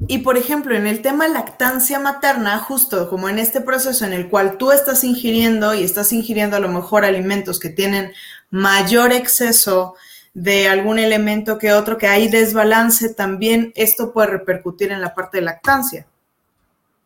[0.08, 4.30] Y por ejemplo, en el tema lactancia materna, justo como en este proceso en el
[4.30, 8.12] cual tú estás ingiriendo y estás ingiriendo a lo mejor alimentos que tienen
[8.50, 9.95] mayor exceso
[10.34, 15.38] de algún elemento que otro, que hay desbalance, también esto puede repercutir en la parte
[15.38, 16.06] de lactancia.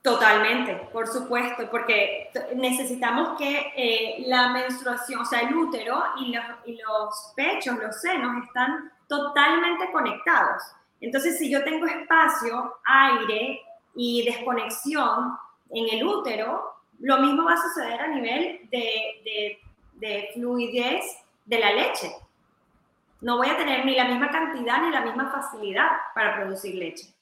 [0.09, 7.33] Totalmente, por supuesto, porque necesitamos que eh, la menstruación, o sea, el útero y los
[7.35, 10.63] pechos, los senos están totalmente conectados.
[10.99, 13.61] Entonces, si yo tengo espacio, aire
[13.95, 15.37] y desconexión
[15.69, 19.59] en el útero, lo mismo va a suceder a nivel de,
[20.33, 21.05] fluidez
[21.45, 22.11] de la leche.
[23.21, 27.13] No voy a tener ni la misma cantidad ni la misma facilidad para producir leche.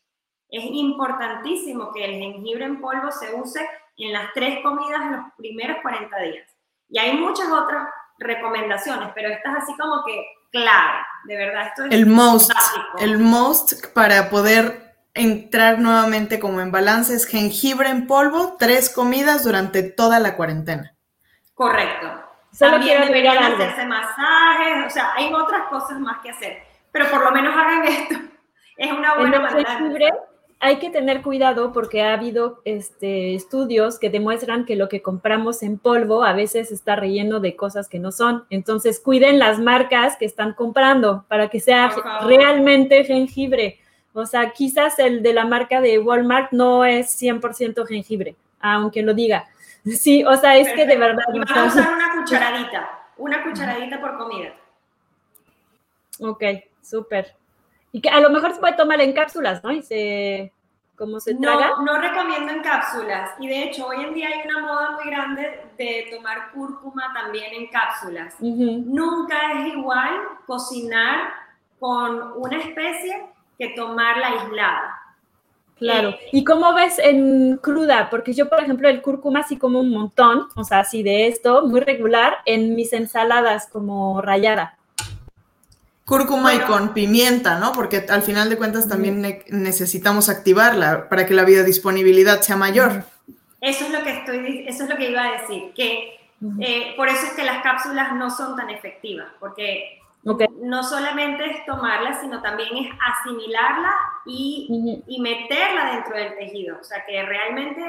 [0.50, 5.26] Es importantísimo que el jengibre en polvo se use en las tres comidas en los
[5.38, 6.48] primeros 40 días.
[6.90, 11.68] Y hay muchas otras recomendaciones, pero esta es así como que clave, de verdad.
[11.68, 12.52] Esto es el most,
[13.00, 19.44] el most para poder entrar nuevamente como en balance es jengibre en polvo, tres comidas
[19.44, 20.96] durante toda la cuarentena.
[21.54, 22.24] Correcto.
[22.58, 27.32] También deberían hacerse masajes, o sea, hay otras cosas más que hacer, pero por lo
[27.32, 28.16] menos hagan esto.
[28.78, 29.76] Es una buena manera.
[29.76, 30.14] Jengibre,
[30.60, 35.62] hay que tener cuidado porque ha habido este, estudios que demuestran que lo que compramos
[35.62, 38.46] en polvo a veces está relleno de cosas que no son.
[38.50, 41.92] Entonces, cuiden las marcas que están comprando para que sea
[42.26, 43.80] realmente jengibre.
[44.14, 49.14] O sea, quizás el de la marca de Walmart no es 100% jengibre, aunque lo
[49.14, 49.46] diga.
[49.86, 51.24] Sí, o sea, es que de verdad.
[51.30, 54.54] vamos a usar una cucharadita, una cucharadita por comida.
[56.20, 56.44] Ok,
[56.82, 57.34] súper.
[57.92, 59.72] Y que a lo mejor se puede tomar en cápsulas, ¿no?
[59.72, 60.52] Y se,
[60.96, 61.72] ¿cómo se traga?
[61.78, 63.32] No, no recomiendo en cápsulas.
[63.40, 67.54] Y de hecho, hoy en día hay una moda muy grande de tomar cúrcuma también
[67.54, 68.36] en cápsulas.
[68.40, 70.12] Nunca es igual
[70.46, 71.34] cocinar
[71.80, 73.26] con una especie
[73.58, 75.02] que tomarla aislada.
[75.78, 76.10] Claro.
[76.10, 78.10] Eh, ¿Y cómo ves en cruda?
[78.10, 81.66] Porque yo, por ejemplo, el cúrcuma sí como un montón, o sea, así de esto,
[81.68, 84.77] muy regular, en mis ensaladas como rayada.
[86.08, 87.74] Cúrcuma y con pimienta, ¿no?
[87.74, 93.04] Porque al final de cuentas también necesitamos activarla para que la biodisponibilidad sea mayor.
[93.60, 96.18] Eso es lo que estoy, eso es lo que iba a decir, que
[96.62, 101.66] eh, por eso es que las cápsulas no son tan efectivas, porque no solamente es
[101.66, 103.94] tomarla, sino también es asimilarla
[104.26, 107.84] y, y, meterla dentro del tejido, o sea, que realmente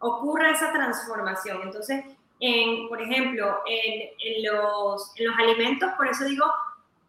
[0.00, 1.62] ocurra esa transformación.
[1.62, 2.04] Entonces,
[2.40, 6.44] en, por ejemplo, en, en, los, en los alimentos, por eso digo,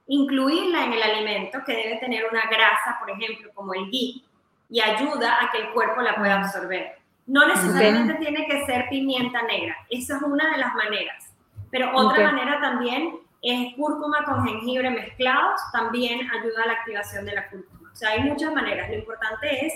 [0.08, 4.24] incluirla en el alimento que debe tener una grasa, por ejemplo, como el ghee,
[4.70, 6.98] y ayuda a que el cuerpo la pueda absorber.
[7.28, 11.34] No necesariamente tiene que ser pimienta negra, esa es una de las maneras,
[11.72, 17.34] pero otra manera también es cúrcuma con jengibre mezclados, también ayuda a la activación de
[17.34, 17.92] la cúrcuma.
[17.92, 19.74] O sea, hay muchas maneras, lo importante es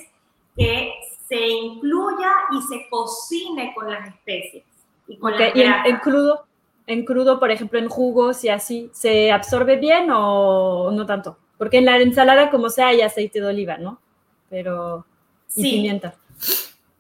[0.56, 0.94] que
[1.28, 4.64] se incluya y se cocine con las especies.
[5.08, 6.46] Y con las en crudo?
[6.90, 11.38] En crudo, por ejemplo, en jugos y así, ¿se absorbe bien o no tanto?
[11.58, 14.00] Porque en la ensalada, como sea, hay aceite de oliva, ¿no?
[14.50, 15.06] Pero.
[15.56, 15.72] Y sí.
[15.72, 16.16] pimienta.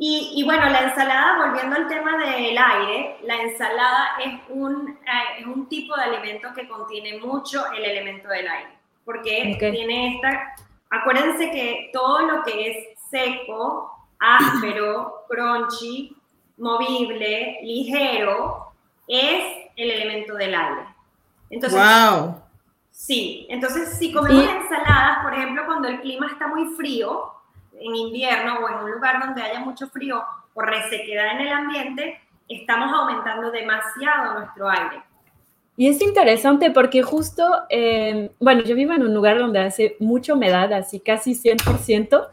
[0.02, 5.46] Y, bueno, la ensalada, volviendo al tema del aire, la ensalada es un, eh, es
[5.46, 8.78] un tipo de alimento que contiene mucho el elemento del aire.
[9.04, 10.56] Porque tiene esta.
[10.92, 16.16] Acuérdense que todo lo que es seco, áspero, crunchy,
[16.58, 18.72] movible, ligero,
[19.10, 20.82] es el elemento del aire.
[21.50, 22.36] Entonces, wow.
[22.92, 27.32] Sí, entonces si comemos ensaladas, por ejemplo, cuando el clima está muy frío,
[27.80, 30.22] en invierno o en un lugar donde haya mucho frío
[30.54, 35.02] o resequedad en el ambiente, estamos aumentando demasiado nuestro aire.
[35.78, 40.34] Y es interesante porque justo, eh, bueno, yo vivo en un lugar donde hace mucha
[40.34, 42.28] humedad, así casi 100%.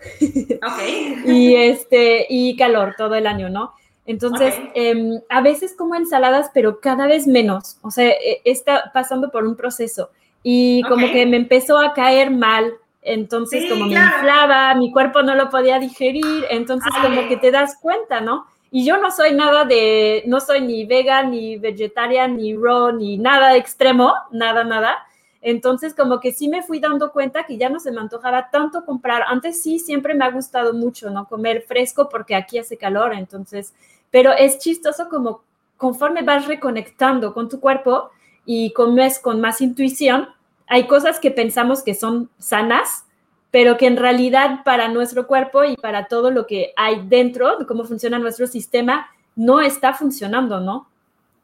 [0.57, 1.27] Ok.
[1.27, 3.73] y, este, y calor todo el año, ¿no?
[4.07, 7.79] Entonces, em, a veces como ensaladas, pero cada vez menos.
[7.83, 10.11] O sea, e, está pasando por un proceso.
[10.43, 12.73] Y como que me empezó a caer mal.
[13.03, 16.45] Entonces, como me inflaba, mi cuerpo no lo podía digerir.
[16.51, 18.47] Entonces, como que te das cuenta, ¿no?
[18.71, 23.17] Y yo no soy nada de, no soy ni vegan, ni vegetarian, ni raw, ni
[23.17, 24.99] nada extremo, nada, nada.
[25.41, 28.85] Entonces, como que sí me fui dando cuenta que ya no se me antojaba tanto
[28.85, 29.23] comprar.
[29.29, 31.27] Antes sí, siempre me ha gustado mucho, ¿no?
[31.29, 33.15] Comer fresco porque aquí hace calor.
[33.15, 33.73] Entonces,
[34.17, 35.43] pero es chistoso como
[35.77, 38.11] conforme vas reconectando con tu cuerpo
[38.47, 40.31] y comes con más intuición,
[40.67, 43.05] hay cosas que pensamos que son sanas,
[43.51, 47.67] pero que en realidad para nuestro cuerpo y para todo lo que hay dentro, de
[47.67, 50.89] cómo funciona nuestro sistema, no está funcionando, ¿no?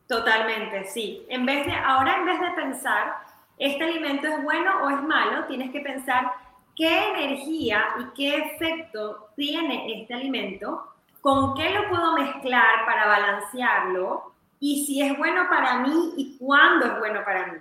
[0.09, 1.27] Totalmente, sí.
[1.29, 3.19] En vez de, ahora en vez de pensar,
[3.59, 6.33] este alimento es bueno o es malo, tienes que pensar
[6.75, 10.89] qué energía y qué efecto tiene este alimento
[11.23, 16.85] con qué lo puedo mezclar para balancearlo y si es bueno para mí y cuándo
[16.87, 17.59] es bueno para mí.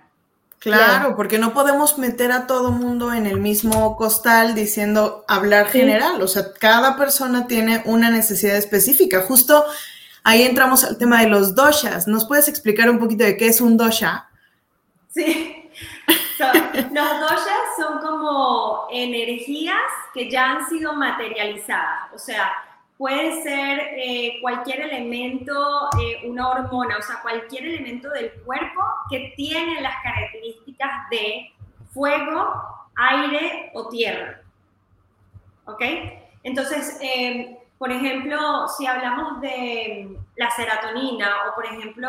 [0.59, 6.21] Claro, porque no podemos meter a todo mundo en el mismo costal diciendo hablar general,
[6.21, 9.21] o sea, cada persona tiene una necesidad específica.
[9.21, 9.63] Justo
[10.23, 12.07] ahí entramos al tema de los doshas.
[12.07, 14.27] ¿Nos puedes explicar un poquito de qué es un dosha?
[15.09, 15.69] Sí,
[16.39, 19.81] los doshas son como energías
[20.13, 22.51] que ya han sido materializadas, o sea,
[23.01, 29.33] puede ser eh, cualquier elemento, eh, una hormona, o sea, cualquier elemento del cuerpo que
[29.35, 31.51] tiene las características de
[31.89, 32.53] fuego,
[32.95, 34.41] aire o tierra.
[35.65, 35.81] ¿Ok?
[36.43, 42.07] Entonces, em, por ejemplo, si hablamos de la serotonina o, por ejemplo,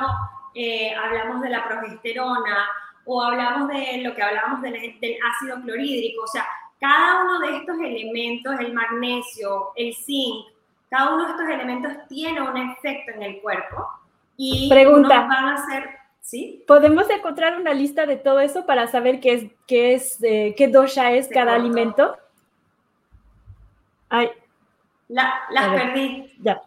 [0.54, 2.68] eh, hablamos de la progesterona
[3.06, 6.46] o hablamos de lo que hablábamos del, del ácido clorhídrico, o sea,
[6.78, 10.51] cada uno de estos elementos, el magnesio, el zinc,
[10.92, 13.88] cada uno de estos elementos tiene un efecto en el cuerpo
[14.36, 15.22] y Pregunta.
[15.22, 15.88] van a ser,
[16.20, 16.62] ¿sí?
[16.66, 20.68] ¿Podemos encontrar una lista de todo eso para saber qué es, qué es, eh, qué
[20.68, 22.14] dosha es cada alimento?
[24.10, 24.32] Ay,
[25.08, 26.30] La, las perdí.
[26.42, 26.60] Ya,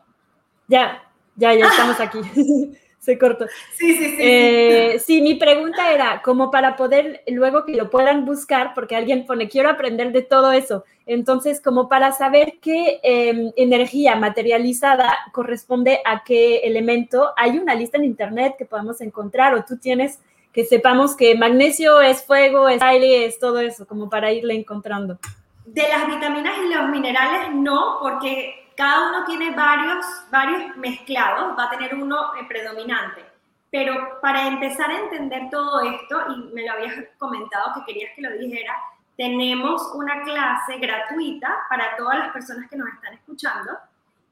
[0.67, 1.03] ya,
[1.35, 2.19] ya, ya estamos aquí.
[3.05, 3.45] Se cortó.
[3.75, 4.17] Sí, sí, sí.
[4.19, 9.27] Eh, sí, mi pregunta era como para poder luego que lo puedan buscar, porque alguien
[9.27, 10.85] pone, quiero aprender de todo eso.
[11.05, 17.97] Entonces, como para saber qué em, energía materializada corresponde a qué elemento, hay una lista
[17.99, 20.19] en internet que podamos encontrar o tú tienes
[20.51, 25.19] que sepamos que magnesio es fuego, es aire, es todo eso, como para irle encontrando.
[25.63, 31.65] De las vitaminas y los minerales no, porque cada uno tiene varios, varios mezclados, va
[31.65, 33.25] a tener uno eh, predominante.
[33.71, 38.21] Pero para empezar a entender todo esto, y me lo habías comentado que querías que
[38.21, 38.75] lo dijera,
[39.17, 43.71] tenemos una clase gratuita para todas las personas que nos están escuchando.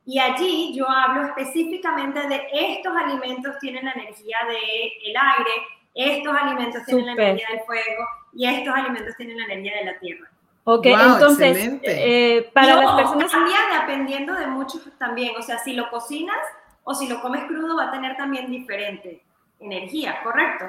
[0.05, 5.51] Y allí yo hablo específicamente de estos alimentos tienen la energía del aire,
[5.93, 9.99] estos alimentos tienen la energía del fuego y estos alimentos tienen la energía de la
[9.99, 10.32] tierra.
[10.65, 13.31] Ok, entonces, eh, para las personas...
[13.31, 16.37] Cambia dependiendo de muchos también, o sea, si lo cocinas
[16.83, 19.23] o si lo comes crudo va a tener también diferente
[19.59, 20.65] energía, ¿correcto?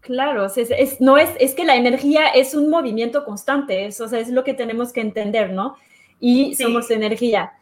[0.00, 4.20] Claro, es, no es, es que la energía es un movimiento constante, eso o sea,
[4.20, 5.76] es lo que tenemos que entender, ¿no?
[6.20, 7.52] Y somos energía.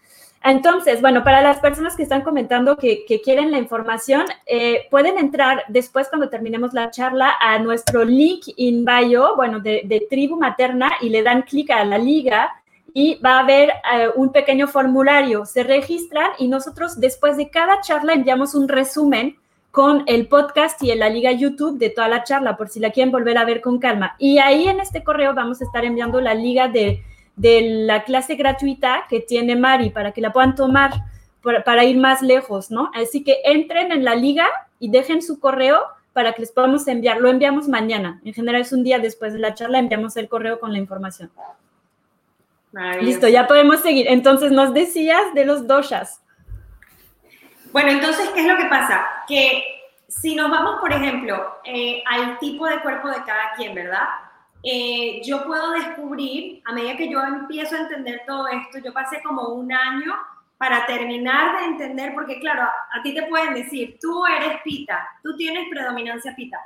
[0.46, 5.64] Entonces, bueno, para las personas que están comentando que, quieren la información, eh, pueden entrar
[5.66, 11.08] después cuando terminemos la charla a nuestro link in bio, bueno, de, Tribu Materna y
[11.08, 12.62] le dan clic a la liga
[12.94, 15.44] y va a haber eh, un pequeño formulario.
[15.46, 19.36] Se registran y nosotros después de cada charla enviamos un resumen
[19.72, 22.92] con el podcast y en la liga YouTube de toda la charla, por si la
[22.92, 24.14] quieren volver a ver con calma.
[24.20, 27.02] Y ahí en este correo vamos a estar enviando la liga de
[27.36, 30.92] de la clase gratuita que tiene Mari para que la puedan tomar
[31.64, 32.90] para ir más lejos, ¿no?
[32.94, 34.46] Así que entren en la liga
[34.80, 35.80] y dejen su correo
[36.12, 37.20] para que les podamos enviar.
[37.20, 38.20] Lo enviamos mañana.
[38.24, 41.30] En general es un día después de la charla, enviamos el correo con la información.
[43.00, 44.06] Listo, ya podemos seguir.
[44.08, 46.20] Entonces, nos decías de los doshas.
[47.72, 49.06] Bueno, entonces, ¿qué es lo que pasa?
[49.28, 49.62] Que
[50.08, 54.06] si nos vamos, por ejemplo, eh, al tipo de cuerpo de cada quien, ¿verdad?
[54.68, 59.22] Eh, yo puedo descubrir, a medida que yo empiezo a entender todo esto, yo pasé
[59.22, 60.12] como un año
[60.58, 65.36] para terminar de entender, porque claro, a, ti te pueden decir, tú eres pita, tú
[65.36, 66.58] tienes predominancia pita,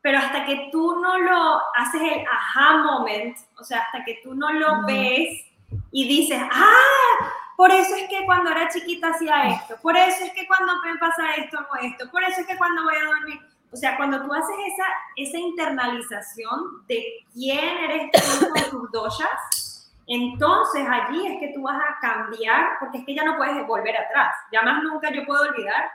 [0.00, 4.36] pero hasta que tú no lo haces el aha moment, o sea, hasta que tú
[4.36, 5.44] no lo ves
[5.90, 10.32] y dices, ah, por eso es que cuando era chiquita hacía esto, por eso es
[10.32, 13.40] que cuando me pasa esto hago esto, por eso es que cuando voy a dormir,
[13.70, 19.90] o sea, cuando tú haces esa, esa internalización de quién eres tú con tus doshas,
[20.06, 23.94] entonces allí es que tú vas a cambiar, porque es que ya no puedes volver
[23.94, 24.34] atrás.
[24.50, 25.90] Ya más nunca yo puedo olvidar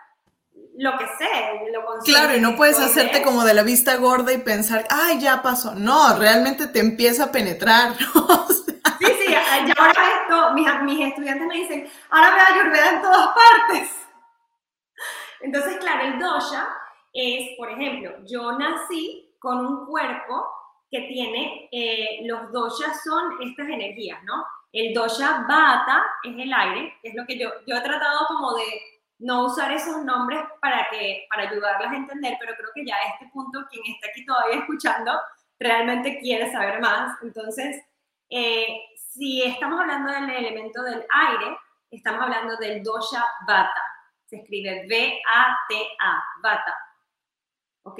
[0.77, 4.37] lo que sé, lo Claro, y no puedes hacerte como de la vista gorda y
[4.37, 5.73] pensar, ay, ya pasó.
[5.73, 7.95] No, realmente te empieza a penetrar.
[7.97, 8.05] sí,
[8.99, 13.89] sí, ya ahora esto, mis, mis estudiantes me dicen, ahora veo Ayurveda en todas partes.
[15.41, 16.67] Entonces, claro, el dosha
[17.13, 20.47] es, por ejemplo, yo nací con un cuerpo
[20.89, 24.45] que tiene, eh, los doshas son estas energías, ¿no?
[24.71, 28.63] El dosha bata es el aire, es lo que yo, yo he tratado como de
[29.19, 33.13] no usar esos nombres para, que, para ayudarlas a entender, pero creo que ya a
[33.13, 35.19] este punto, quien está aquí todavía escuchando,
[35.59, 37.15] realmente quiere saber más.
[37.21, 37.83] Entonces,
[38.29, 41.57] eh, si estamos hablando del elemento del aire,
[41.91, 43.81] estamos hablando del dosha bata.
[44.25, 46.77] Se escribe B-A-T-A, bata.
[47.83, 47.99] ¿Ok?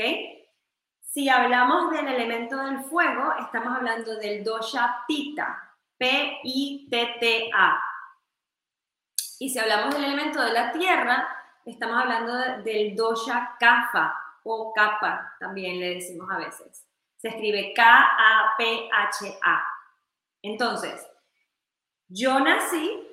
[1.00, 7.84] Si hablamos del elemento del fuego, estamos hablando del dosha pita, P-I-T-T-A.
[9.40, 11.28] Y si hablamos del elemento de la tierra,
[11.66, 16.86] estamos hablando del dosha kapha o kapha, también le decimos a veces.
[17.18, 19.64] Se escribe K-A-P-H-A.
[20.42, 21.08] Entonces,
[22.08, 23.08] yo nací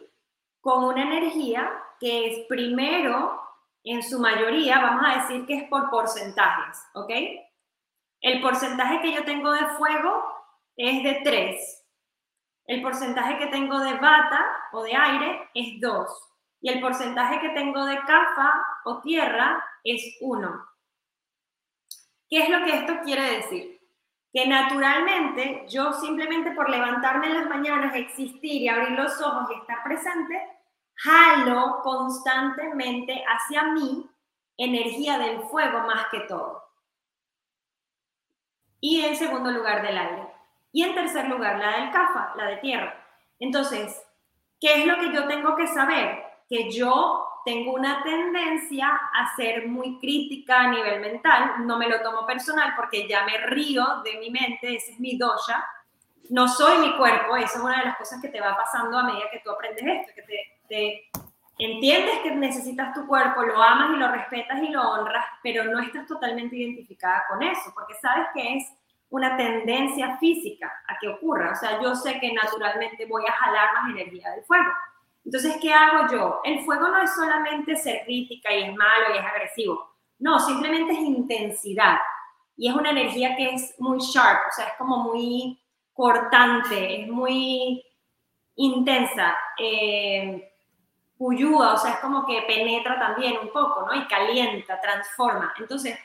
[0.61, 3.41] con una energía que es primero
[3.85, 7.11] en su mayoría, vamos a decir que es por porcentajes, ¿ok?
[8.21, 10.23] El porcentaje que yo tengo de fuego
[10.77, 11.87] es de 3.
[12.67, 16.09] El porcentaje que tengo de bata o de aire es 2.
[16.61, 20.69] Y el porcentaje que tengo de cafa o tierra es 1.
[22.29, 23.81] ¿Qué es lo que esto quiere decir?
[24.33, 29.59] Que naturalmente yo simplemente por levantarme en las mañanas, existir y abrir los ojos y
[29.59, 30.60] estar presente,
[31.03, 34.07] jalo constantemente hacia mí
[34.57, 36.63] energía del fuego más que todo.
[38.81, 40.27] Y en segundo lugar del aire.
[40.73, 42.95] Y en tercer lugar la del CAFA, la de tierra.
[43.39, 44.03] Entonces,
[44.61, 46.23] ¿qué es lo que yo tengo que saber?
[46.49, 52.03] Que yo tengo una tendencia a ser muy crítica a nivel mental, no me lo
[52.03, 55.65] tomo personal porque ya me río de mi mente, ese es mi dosha,
[56.29, 59.05] no soy mi cuerpo, eso es una de las cosas que te va pasando a
[59.05, 61.11] medida que tú aprendes esto, que te te
[61.59, 65.81] entiendes que necesitas tu cuerpo, lo amas y lo respetas y lo honras, pero no
[65.81, 68.73] estás totalmente identificada con eso, porque sabes que es
[69.11, 71.53] una tendencia física a que ocurra.
[71.53, 74.71] O sea, yo sé que naturalmente voy a jalar más energía del fuego.
[75.25, 76.41] Entonces, ¿qué hago yo?
[76.45, 79.91] El fuego no es solamente ser crítica y es malo y es agresivo.
[80.21, 81.99] No, simplemente es intensidad.
[82.57, 85.61] Y es una energía que es muy sharp, o sea, es como muy
[85.93, 87.83] cortante, es muy
[88.57, 90.50] intensa, eh,
[91.23, 93.95] o sea, es como que penetra también un poco, ¿no?
[93.95, 95.53] Y calienta, transforma.
[95.59, 95.99] Entonces,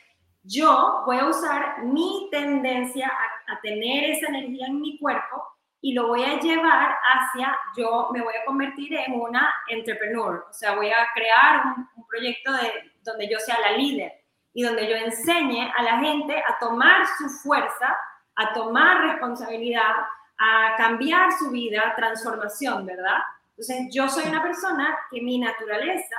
[0.43, 5.43] yo voy a usar mi tendencia a, tener esa energía en mi cuerpo
[5.81, 10.53] y lo voy a llevar hacia, yo me voy a convertir en una entrepreneur, o
[10.53, 11.63] sea, voy a crear
[11.95, 14.11] un, proyecto de, donde yo sea la líder
[14.53, 17.95] y donde yo enseñe a la gente a tomar su fuerza,
[18.35, 19.95] a tomar responsabilidad,
[20.37, 23.19] a cambiar su vida, transformación, ¿verdad?
[23.57, 26.15] Entonces, yo soy una persona que mi naturaleza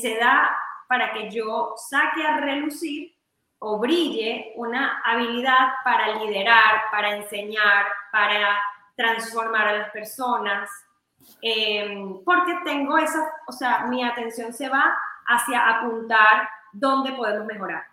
[0.00, 0.56] se da
[0.88, 3.14] para que yo saque a relucir
[3.58, 8.58] o brille una habilidad para liderar, para enseñar, para
[8.96, 10.70] transformar a las personas,
[11.42, 14.96] em, porque tengo esa, o sea, mi atención se va
[15.26, 17.84] hacia apuntar dónde podemos mejorar.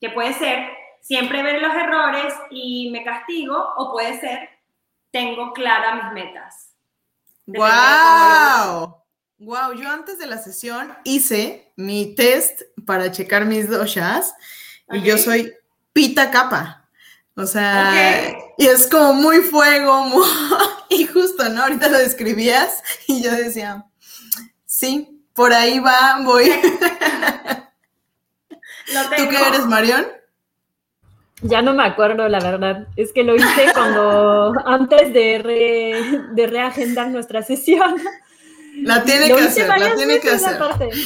[0.00, 0.70] Que puede ser
[1.00, 4.48] siempre ver los errores y me castigo, o puede ser
[5.10, 6.69] tengo claras mis metas.
[7.56, 8.96] ¡Wow!
[9.38, 14.34] Wow, yo antes de la sesión hice mi test para checar mis doshas
[14.92, 15.52] y yo soy
[15.92, 16.88] pita capa.
[17.36, 20.06] O sea, y es como muy fuego,
[20.90, 21.62] y justo, ¿no?
[21.62, 23.86] Ahorita lo describías y yo decía,
[24.66, 26.50] sí, por ahí va, voy.
[29.16, 30.06] ¿Tú qué eres, Marión?
[31.42, 32.86] Ya no me acuerdo, la verdad.
[32.96, 37.96] Es que lo hice cuando, antes de, de reagendar nuestra sesión.
[38.82, 40.58] La tiene que hacer, la tiene que hacer.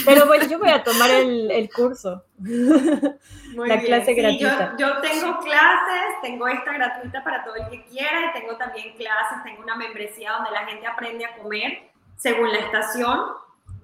[0.04, 2.24] Pero bueno, yo voy a tomar el, el curso.
[2.38, 4.74] la clase gratuita.
[4.78, 9.42] Yo, tengo clases, tengo esta gratuita para todo el que quiera y tengo también clases,
[9.44, 13.20] tengo una membresía donde la gente aprende a comer según la estación.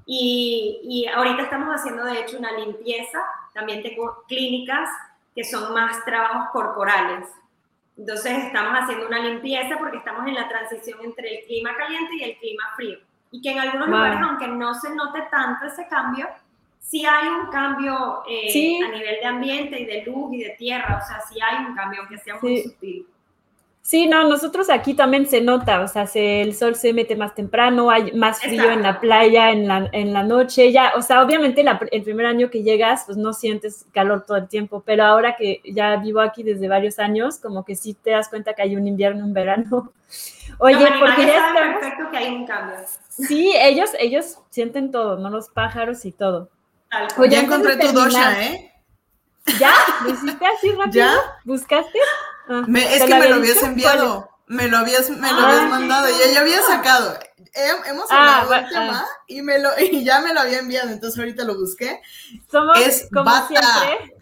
[0.06, 3.18] Y, y ahorita estamos haciendo de hecho una limpieza.
[3.54, 4.88] También tengo clínicas
[5.34, 7.28] que son más trabajos corporales.
[7.96, 12.24] Entonces estamos haciendo una limpieza porque estamos en la transición entre el clima caliente y
[12.24, 12.98] el clima frío.
[13.30, 16.26] Y que en algunos lugares, aunque no se note tanto ese cambio,
[16.80, 21.00] sí hay un cambio eh, a nivel de ambiente y de luz y de tierra,
[21.00, 23.06] o sea, sí hay un cambio, aunque sea muy sutil.
[23.82, 27.90] Sí, no, nosotros aquí también se nota, o sea, el sol se mete más temprano,
[27.90, 31.64] hay más frío en la playa, en la, en la noche, ya, o sea, obviamente
[31.90, 35.62] el primer año que llegas, pues no sientes calor todo el tiempo, pero ahora que
[35.64, 38.86] ya vivo aquí desde varios años, como que sí te das cuenta que hay un
[38.86, 39.92] invierno, un verano.
[40.58, 41.80] Oye, porque ya estamos...
[41.80, 42.76] perfecto que hay un cambio.
[43.08, 45.30] Sí, ellos, ellos sienten todo, ¿no?
[45.30, 46.50] Los pájaros y todo.
[47.16, 48.72] Oye, ya encontré tu dosha, ¿eh?
[49.58, 49.72] ¿Ya?
[50.04, 50.92] ¿Lo hiciste así rápido?
[50.92, 51.14] ¿Ya?
[51.44, 51.98] ¿Buscaste?
[52.50, 54.28] Ah, es que me lo habías enviado.
[54.48, 56.08] Me lo habías, me lo habías ah, mandado.
[56.08, 57.16] Ya, ya había sacado.
[57.54, 60.90] hemos ah, hablado del tema y, me lo, y ya me lo había enviado.
[60.90, 62.02] Entonces ahorita lo busqué.
[62.50, 64.16] Somos, es como siempre,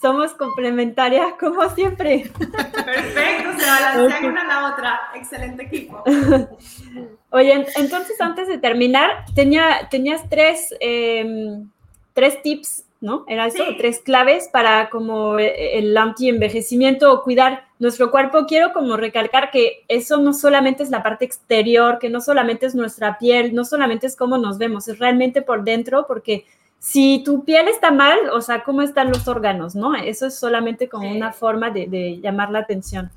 [0.00, 2.32] somos complementarias como siempre.
[2.36, 5.00] Perfecto, se balancean una a la otra.
[5.14, 6.02] Excelente equipo.
[7.30, 11.70] Oye, entonces antes de terminar, tenía, tenías tres, em,
[12.12, 13.24] tres tips ¿no?
[13.26, 18.46] Era eso, tres claves para como eh, el anti-envejecimiento o cuidar nuestro cuerpo.
[18.46, 22.76] Quiero como recalcar que eso no solamente es la parte exterior, que no solamente es
[22.76, 26.46] nuestra piel, no solamente es cómo nos vemos, es realmente por dentro, porque
[26.78, 29.94] si tu piel está mal, o sea, ¿cómo están los órganos, no?
[29.96, 33.10] Eso es solamente como una forma de, llamar la atención.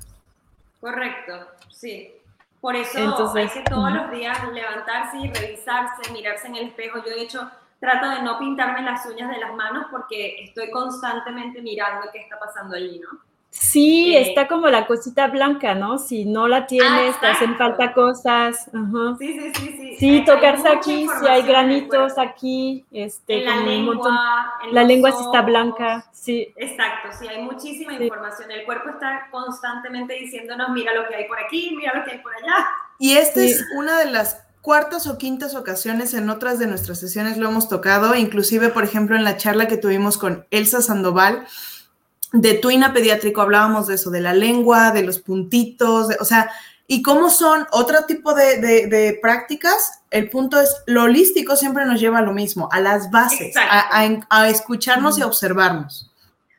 [0.80, 1.32] Correcto,
[1.70, 2.12] sí.
[2.60, 2.98] Por eso
[3.36, 6.98] hay que todos los días levantarse y revisarse, mirarse en el espejo.
[7.04, 7.48] Yo, de hecho,
[7.80, 12.38] trato de no pintarme las uñas de las manos porque estoy constantemente mirando qué está
[12.38, 13.20] pasando allí, ¿no?
[13.58, 15.98] Sí, eh, está como la cosita blanca, ¿no?
[15.98, 18.70] Si no la tienes, te hacen falta cosas.
[19.18, 19.96] Sí, sí, sí, sí.
[19.98, 26.04] Sí, tocarse aquí, si hay granitos aquí, este, la lengua, la lengua sí está blanca,
[26.12, 26.52] sí.
[26.56, 28.50] Exacto, sí, hay muchísima información.
[28.50, 32.18] El cuerpo está constantemente diciéndonos, mira lo que hay por aquí, mira lo que hay
[32.18, 32.68] por allá.
[32.98, 37.36] Y esta es una de las cuartas o quintas ocasiones en otras de nuestras sesiones
[37.36, 41.46] lo hemos tocado, inclusive, por ejemplo, en la charla que tuvimos con Elsa Sandoval
[42.32, 46.50] de Tuina Pediátrico, hablábamos de eso, de la lengua, de los puntitos, o sea,
[46.88, 50.02] y cómo son otro tipo de, prácticas.
[50.10, 54.48] El punto es, lo holístico siempre nos lleva a lo mismo, a las bases, a,
[54.48, 56.12] escucharnos y a observarnos.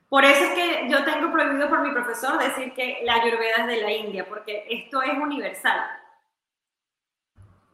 [0.07, 3.67] Por eso es que yo tengo prohibido por mi profesor decir que la ayurveda es
[3.67, 5.81] de la India, porque esto es universal.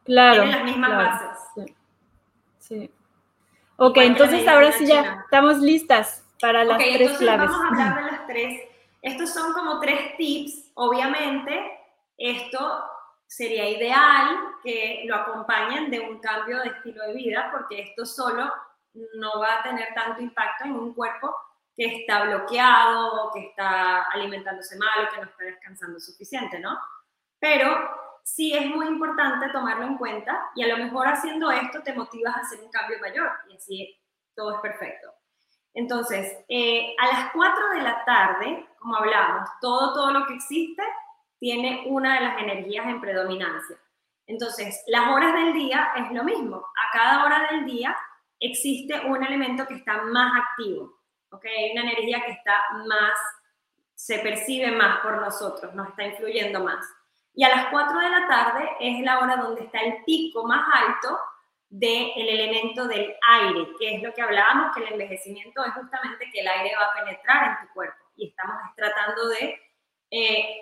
[0.06, 0.44] Claro.
[0.44, 1.38] Tienen las mismas claro, bases.
[1.56, 1.76] Sí.
[2.60, 2.92] sí.
[3.78, 5.22] Ok, entonces ahora sí ya china.
[5.26, 7.50] estamos listas para las Ok, tres entonces claves.
[7.50, 8.62] vamos a hablar de las tres.
[9.02, 10.72] Estos son como tres tips.
[10.76, 11.80] Obviamente,
[12.18, 12.84] esto
[13.28, 18.52] sería ideal que lo acompañen de un cambio de estilo de vida, porque esto solo
[19.16, 21.36] no va a tener tanto impacto en un cuerpo
[21.76, 26.78] que está bloqueado, que está alimentándose mal o que no está descansando suficiente, ¿no?
[27.40, 27.90] Pero
[28.24, 32.36] sí es muy importante tomarlo en cuenta y a lo mejor haciendo esto te motivas
[32.36, 34.00] a hacer un cambio mayor y así
[34.36, 35.14] todo es perfecto.
[35.74, 40.84] Entonces, eh, a las 4 de la tarde, como hablábamos, todo, todo lo que existe
[41.40, 43.78] tiene una de las energías en predominancia.
[44.28, 46.58] Entonces, las horas del día es lo mismo.
[46.58, 47.96] A cada hora del día
[48.40, 51.02] existe un elemento que está más activo,
[51.32, 51.46] ¿ok?
[51.74, 52.56] Una energía que está
[52.88, 53.20] más,
[53.96, 56.86] se percibe más por nosotros, nos está influyendo más.
[57.34, 60.68] Y a las 4 de la tarde es la hora donde está el pico más
[60.72, 61.20] alto
[61.70, 66.42] del elemento del aire, que es lo que hablábamos, que el envejecimiento es justamente que
[66.42, 69.60] el aire va a penetrar en tu cuerpo y estamos tratando de
[70.12, 70.62] eh,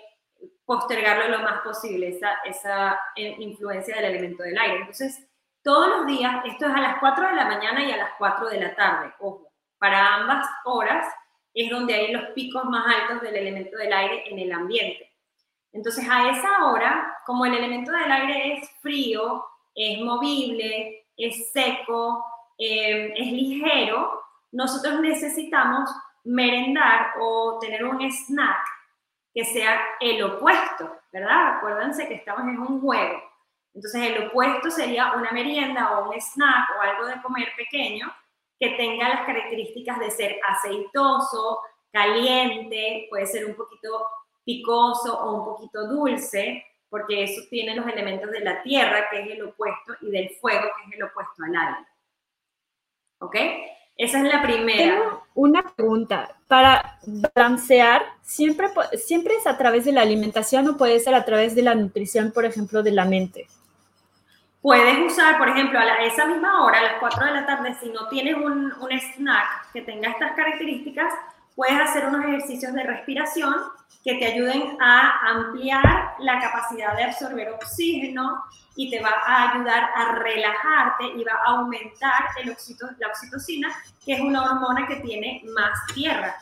[0.64, 4.76] postergarlo lo más posible, esa, esa eh, influencia del elemento del aire.
[4.78, 5.28] Entonces,
[5.62, 8.48] todos los días, esto es a las 4 de la mañana y a las 4
[8.48, 11.06] de la tarde, ojo, para ambas horas
[11.52, 15.11] es donde hay los picos más altos del elemento del aire en el ambiente.
[15.72, 19.44] Entonces, a esa hora, como el elemento del aire es frío,
[19.74, 22.24] es movible, es seco,
[22.58, 25.90] eh, es ligero, nosotros necesitamos
[26.24, 28.64] merendar o tener un snack
[29.34, 31.56] que sea el opuesto, ¿verdad?
[31.56, 33.22] Acuérdense que estamos en un juego.
[33.74, 38.12] Entonces, el opuesto sería una merienda o un snack o algo de comer pequeño
[38.60, 41.60] que tenga las características de ser aceitoso,
[41.90, 44.06] caliente, puede ser un poquito
[44.44, 49.30] picoso o un poquito dulce, porque eso tiene los elementos de la tierra, que es
[49.30, 51.86] el opuesto, y del fuego, que es el opuesto al aire.
[53.20, 53.36] ¿Ok?
[53.96, 54.94] Esa es la primera.
[54.96, 56.36] Tengo una pregunta.
[56.48, 61.54] Para balancear, ¿siempre, ¿siempre es a través de la alimentación o puede ser a través
[61.54, 63.46] de la nutrición, por ejemplo, de la mente?
[64.60, 67.46] Puedes usar, por ejemplo, a, la- a esa misma hora, a las 4 de la
[67.46, 71.12] tarde, si no tienes un, un snack que tenga estas características,
[71.56, 73.54] puedes hacer unos ejercicios de respiración
[74.04, 78.42] que te ayuden a ampliar la capacidad de absorber oxígeno
[78.74, 83.68] y te va a ayudar a relajarte y va a aumentar el oxito- la oxitocina,
[84.04, 86.34] que es una hormona que tiene más tierra.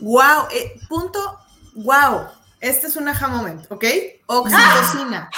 [0.00, 1.38] Wow, eh, punto,
[1.76, 2.26] wow.
[2.60, 3.84] Este es un aha moment, ¿ok?
[4.26, 5.30] Oxitocina.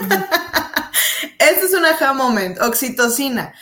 [1.38, 3.52] este es un aha moment, oxitocina.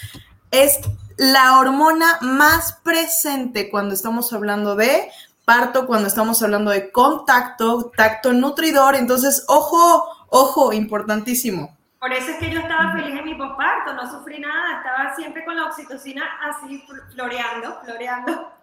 [0.51, 0.79] Es
[1.19, 5.11] la hormona más presente cuando estamos hablando de
[5.45, 8.95] parto, cuando estamos hablando de contacto, tacto nutridor.
[8.95, 11.77] Entonces, ojo, ojo, importantísimo.
[12.01, 15.45] Por eso es que yo estaba feliz en mi posparto, no sufrí nada, estaba siempre
[15.45, 18.53] con la oxitocina así fl- floreando, floreando.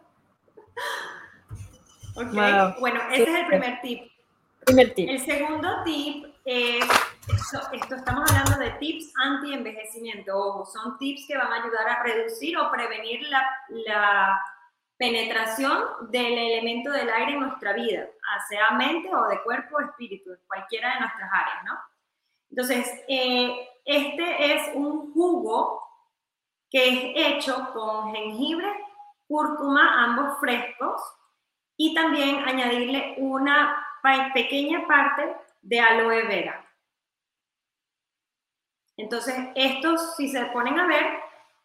[2.16, 2.76] Wow.
[2.80, 4.10] bueno, ese es el primer tip.
[4.66, 5.10] Primer tip.
[5.10, 6.86] El segundo tip es,
[7.28, 12.04] esto, esto estamos hablando de tips anti-envejecimiento, ojo, son tips que van a ayudar a
[12.04, 14.42] reducir o prevenir la, la
[14.98, 18.08] penetración del elemento del aire en nuestra vida,
[18.48, 21.80] sea mente o de cuerpo o espíritu, cualquiera de nuestras áreas, ¿no?
[22.52, 25.82] Entonces, eh, este es un jugo
[26.70, 28.72] que es hecho con jengibre,
[29.28, 31.02] cúrcuma, ambos frescos,
[31.76, 33.84] y también añadirle una
[34.34, 35.36] pequeña parte
[35.66, 36.64] de aloe vera.
[38.98, 41.06] Entonces, estos, si se ponen a ver,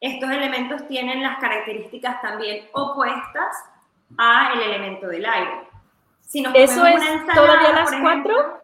[0.00, 3.56] estos elementos tienen las características también opuestas
[4.18, 5.68] a el elemento del aire.
[6.22, 8.60] Si nos ¿Eso comemos es una ensalada, todavía a las ejemplo, cuatro?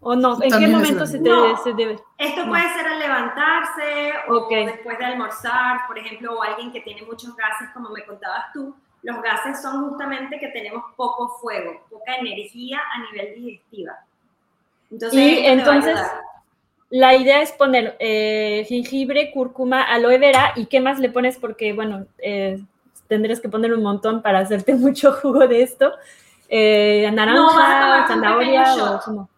[0.00, 0.42] ¿O no?
[0.42, 1.56] ¿En qué momento se, te- No.
[1.58, 1.98] se debe?
[2.18, 2.50] Esto No.
[2.50, 4.50] puede ser al levantarse Ok.
[4.50, 8.52] o después de almorzar, por ejemplo, o alguien que tiene muchos gases, como me contabas
[8.52, 8.74] tú.
[9.02, 13.92] Los gases son justamente que tenemos poco fuego, poca energía a nivel digestiva.
[14.92, 15.98] Entonces, Y entonces.
[16.94, 21.72] La idea es poner eh, jengibre, cúrcuma, aloe vera y qué más le pones porque,
[21.72, 22.60] bueno, eh,
[23.08, 25.90] tendrías que poner un montón para hacerte mucho jugo de esto.
[26.50, 29.28] Eh, No, naranja, un zanahoria o como- Un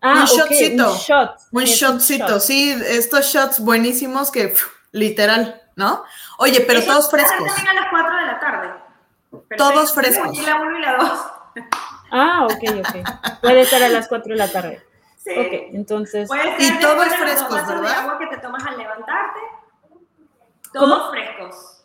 [0.00, 0.90] Ah, ok, shotcito.
[0.90, 1.30] un shot.
[1.52, 2.40] Un shotcito, shot.
[2.40, 4.54] sí, estos shots buenísimos que,
[4.92, 6.02] literal, ¿no?
[6.38, 7.46] Oye, pero Eso todos frescos.
[7.46, 8.68] también a las 4 de la tarde.
[9.58, 10.34] Todos frescos.
[10.38, 11.10] Y la 1 y la 2.
[12.10, 13.40] Ah, ok, ok.
[13.42, 14.82] Puede estar a las 4 de la tarde.
[15.26, 15.32] Sí.
[15.36, 17.98] Ok, entonces, Puede ser Y los dos frescos, vasos de ¿verdad?
[17.98, 19.40] agua que te tomas al levantarte.
[20.72, 21.10] Todos ¿Cómo?
[21.10, 21.84] frescos.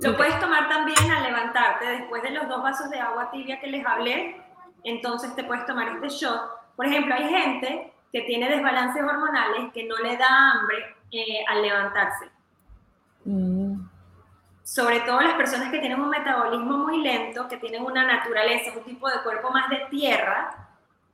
[0.00, 0.16] Lo Ok.
[0.18, 3.86] puedes tomar también al levantarte, después de los dos vasos de agua tibia que les
[3.86, 4.38] hablé,
[4.84, 6.50] entonces te puedes tomar este shot.
[6.76, 11.62] Por ejemplo, hay gente que tiene desbalances hormonales que no le da hambre eh, al
[11.62, 12.30] levantarse.
[13.24, 13.86] Mm.
[14.62, 18.84] Sobre todo las personas que tienen un metabolismo muy lento, que tienen una naturaleza, un
[18.84, 20.65] tipo de cuerpo más de tierra,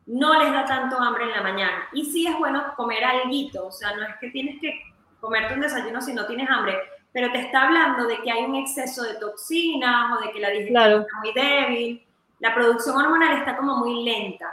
[0.06, 1.88] no les da tanto hambre en la mañana.
[1.92, 4.80] Y sí es bueno comer algo, o sea, no es que tienes que
[5.20, 6.76] comerte un desayuno si no tienes hambre,
[7.12, 10.50] pero te está hablando de que hay un exceso de toxinas o de que la
[10.50, 12.06] digestión está muy débil,
[12.40, 14.46] la producción hormonal está como muy lenta.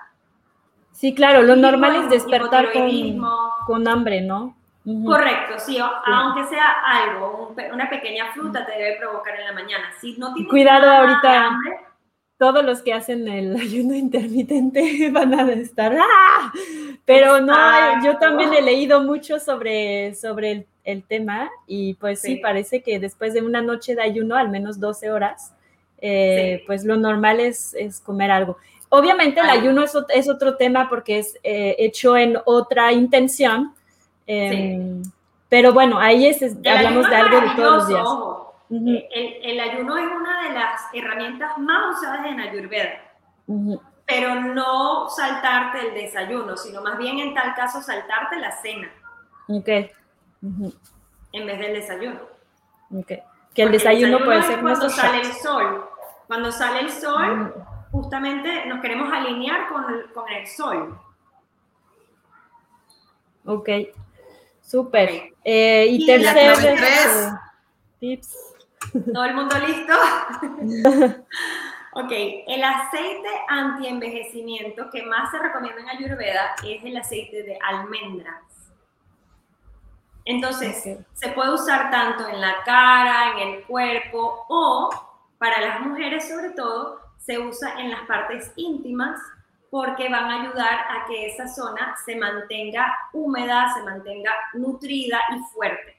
[0.91, 3.26] Sí, claro, lo normal es despertar con,
[3.66, 4.56] con, hambre, ¿no?
[5.06, 9.91] Correcto, sí, aunque sea algo, una pequeña fruta te debe provocar en la mañana.
[10.00, 11.58] Si no tienes Cuidado ahorita
[12.39, 16.51] todos los que hacen el ayuno intermitente van a estar, ¡ah!
[17.05, 17.55] Pero no,
[18.03, 22.37] yo también he leído mucho sobre, sobre el, tema y pues sí.
[22.37, 25.53] parece que después de una noche de ayuno, al menos 12 horas,
[26.01, 28.57] eh, pues lo normal es, es, comer algo.
[28.89, 33.73] Obviamente el ayuno es, es, otro tema porque es eh, hecho en otra intención,
[34.25, 35.03] em,
[35.47, 38.49] pero bueno, ahí es, hablamos de algo de todos los días.
[38.72, 43.01] Eh, el, ayuno es una de las herramientas más usadas en Ayurveda,
[44.05, 48.91] pero no saltarte el desayuno, sino más bien en tal caso saltarte la cena.
[49.47, 49.67] Ok.
[51.32, 52.20] En vez del desayuno.
[52.95, 53.11] Ok.
[53.55, 55.89] Que el desayuno, puede ser cuando sale el sol.
[56.28, 57.55] Cuando sale el sol,
[57.91, 60.99] justamente nos queremos alinear con el, con el sol.
[63.45, 63.70] Ok,
[64.61, 65.34] súper.
[65.43, 67.32] Eh, y, tercer este,
[67.99, 68.49] tips.
[69.13, 69.93] ¿Todo el mundo listo?
[71.93, 72.11] ok,
[72.47, 78.43] el aceite anti-envejecimiento que más se recomienda en Ayurveda es el aceite de almendras.
[80.25, 84.89] Entonces, se puede usar tanto en la cara, en el cuerpo o
[85.39, 89.19] para las mujeres sobre todo, se usa en las partes íntimas
[89.69, 95.39] porque van a ayudar a que esa zona se mantenga húmeda, se mantenga nutrida y
[95.53, 95.99] fuerte.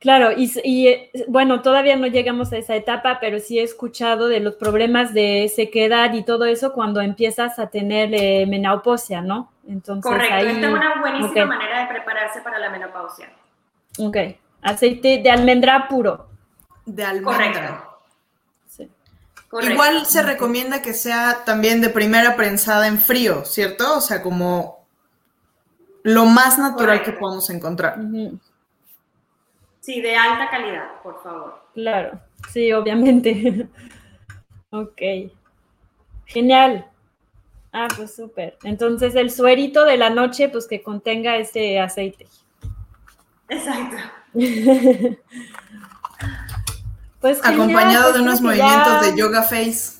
[0.00, 4.40] Claro, y, eh, bueno, todavía no llegamos a esa etapa, pero sí he escuchado de
[4.40, 9.52] los problemas de sequedad y todo eso cuando empiezas a tener eh, menopausia, ¿no?
[9.68, 13.30] Entonces, Correcto, esta es una buenísima manera de prepararse para la menopausia.
[13.98, 14.16] Ok,
[14.62, 16.30] aceite de almendra puro.
[16.86, 17.84] De almendra.
[19.50, 19.72] Correcto.
[19.72, 23.98] Igual se recomienda que sea también de primera prensada en frío, ¿cierto?
[23.98, 24.86] O sea, como
[26.04, 27.98] lo más natural que podamos encontrar.
[29.80, 31.62] Sí, de alta calidad, por favor.
[31.74, 32.20] Claro,
[32.52, 33.68] sí, obviamente.
[34.70, 35.02] ok.
[36.26, 36.86] Genial.
[37.72, 38.58] Ah, pues súper.
[38.64, 42.26] Entonces el suerito de la noche, pues que contenga ese aceite.
[43.48, 43.96] Exacto.
[47.20, 49.99] pues acompañado de unos movimientos de yoga face.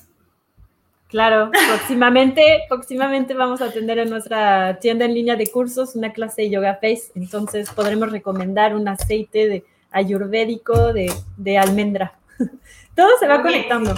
[1.11, 6.43] Claro, próximamente, próximamente vamos a tener en nuestra tienda en línea de cursos una clase
[6.43, 12.13] de yoga face, entonces podremos recomendar un aceite de ayurvédico de, almendra.
[12.95, 13.93] Todo se va conectando.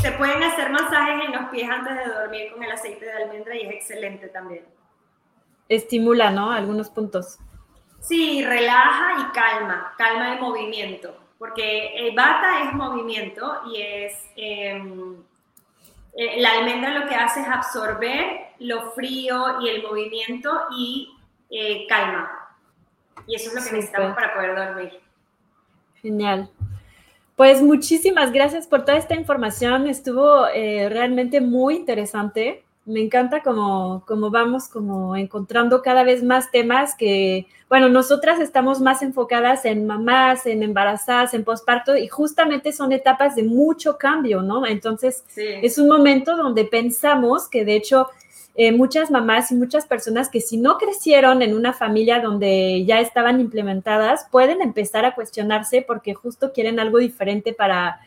[0.00, 3.56] Se pueden hacer masajes en los pies antes de dormir con el aceite de almendra
[3.56, 4.64] y es excelente también.
[5.68, 6.52] Estimula, ¿no?
[6.52, 7.40] Algunos puntos.
[7.98, 14.14] Sí, relaja y calma, calma el movimiento, porque el bata es movimiento y es...
[14.36, 15.16] Em,
[16.14, 21.08] eh, la almendra lo que hace es absorber lo frío y el movimiento y
[21.50, 22.30] eh, calma.
[23.26, 25.00] Y eso es lo que necesitamos para poder dormir.
[26.02, 26.50] Genial.
[27.36, 29.86] Pues muchísimas gracias por toda esta información.
[29.86, 32.64] Estuvo eh, realmente muy interesante.
[32.86, 38.80] Me encanta cómo, cómo vamos como encontrando cada vez más temas que, bueno, nosotras estamos
[38.80, 44.40] más enfocadas en mamás, en embarazadas, en posparto y justamente son etapas de mucho cambio,
[44.40, 44.66] ¿no?
[44.66, 48.08] Entonces, es un momento donde pensamos que de hecho
[48.54, 53.00] eh, muchas mamás y muchas personas que si no crecieron en una familia donde ya
[53.00, 58.00] estaban implementadas, pueden empezar a cuestionarse porque justo quieren algo diferente para,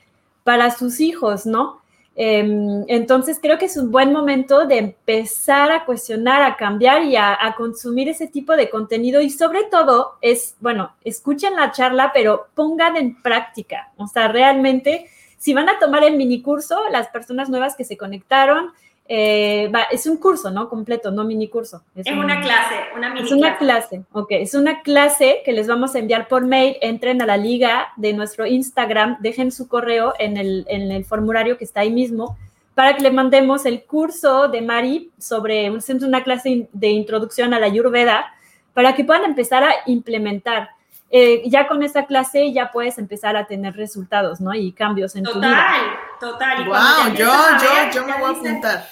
[0.44, 1.83] para sus hijos, ¿no?
[2.16, 7.16] Em, entonces creo que es un buen momento de empezar a cuestionar, a cambiar y
[7.16, 12.12] a, a, consumir ese tipo de contenido y sobre todo es, bueno, escuchen la charla,
[12.14, 15.10] pero pongan en práctica, o sea, realmente,
[15.40, 18.74] si van a tomar el mini curso, las personas nuevas que se conectaron,
[19.08, 20.70] eh, es un curso, ¿no?
[20.70, 21.84] Completo, no mini curso.
[21.96, 24.04] Es, una clase, una mini Es una clase.
[24.12, 24.28] ok.
[24.32, 26.78] Es una clase que les vamos a enviar por mail.
[26.82, 31.58] Entren a la liga de nuestro Instagram, dejen su correo en el, en el formulario
[31.58, 32.38] que está ahí mismo
[32.76, 37.68] para que le mandemos el curso de Mari sobre una clase de introducción a la
[37.68, 38.34] Ayurveda
[38.74, 40.70] para que puedan empezar a implementar.
[41.16, 44.56] eh, ya con esa clase ya puedes empezar a tener resultados, ¿no?
[44.56, 45.56] Y cambios en total, tu vida.
[45.56, 46.66] Total, total.
[46.66, 48.86] Wow, yo, yo, yo me voy a apuntar.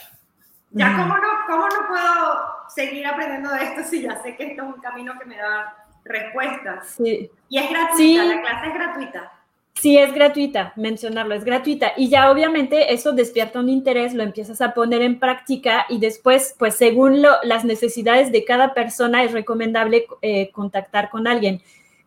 [0.72, 4.64] Ya, ¿cómo no, ¿cómo no puedo seguir aprendiendo de esto si ya sé que esto
[4.64, 6.88] es un camino que me da respuestas?
[6.98, 7.30] Sí.
[7.50, 9.32] Y es gratuita, la clase es gratuita.
[9.82, 11.94] Sí, es gratuita, mencionarlo, es gratuita.
[11.98, 16.56] Y ya obviamente eso despierta un interés, lo empiezas a poner en práctica y después,
[16.60, 21.62] pues según lo, las necesidades de cada persona, es recomendable eh, contactar con alguien.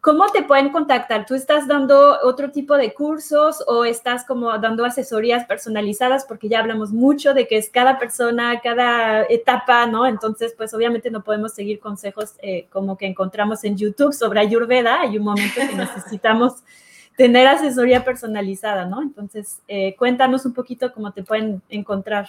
[0.05, 1.24] ¿Cómo te pueden contactar?
[1.24, 6.26] ¿Tú estás dando otro tipo de cursos o estás como dando asesorías personalizadas?
[6.26, 10.07] Porque ya hablamos mucho de que es cada persona, cada etapa, ¿no?
[10.07, 15.00] Entonces, pues obviamente no podemos seguir consejos eh, como que encontramos en YouTube sobre Ayurveda.
[15.00, 16.52] Hay un momento que necesitamos
[17.16, 19.00] tener asesoría personalizada, ¿no?
[19.00, 22.26] Entonces, eh, cuéntanos un poquito cómo te pueden encontrar.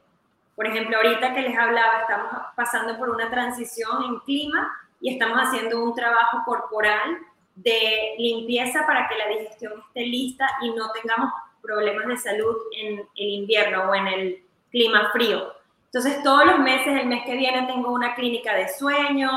[0.56, 5.36] Por ejemplo, ahorita que les hablaba, estamos pasando por una transición en clima y estamos
[5.36, 7.18] haciendo un trabajo corporal
[7.54, 11.30] de limpieza para que la digestión esté lista y no tengamos
[11.68, 15.52] problemas de salud en el invierno o en el clima frío.
[15.84, 19.30] Entonces, todos los meses, el mes que viene, tengo una clínica de sueño,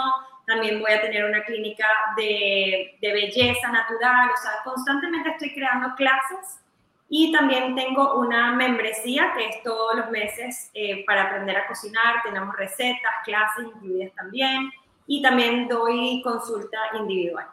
[0.47, 6.61] también voy a tener una clínica de, belleza natural, o sea, constantemente estoy creando clases
[7.09, 12.23] y también tengo una membresía que es todos los meses eh, para aprender a cocinar,
[12.23, 14.71] tenemos recetas, clases incluidas también
[15.05, 17.47] y también doy consulta individual.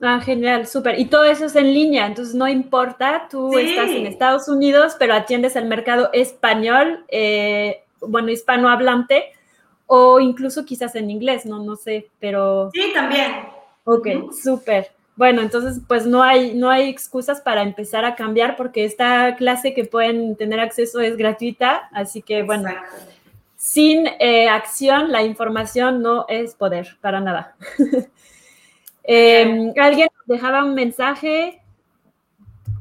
[0.00, 0.98] Ah, genial, súper.
[0.98, 5.14] Y todo eso es en línea, entonces no importa, tú estás en Estados Unidos, pero
[5.14, 9.24] atiendes al mercado español, eh, bueno, hispanohablante,
[9.86, 12.70] o incluso quizás en inglés, no, no sé, pero...
[12.72, 13.46] Sí, también.
[13.84, 14.90] Ok, súper.
[15.16, 19.74] Bueno, entonces pues no hay, no hay excusas para empezar a cambiar porque esta clase
[19.74, 22.70] que pueden tener acceso es gratuita, así que bueno,
[23.56, 27.56] sin eh, acción la información no es poder, para nada.
[29.10, 31.62] Eh, alguien dejaba un mensaje,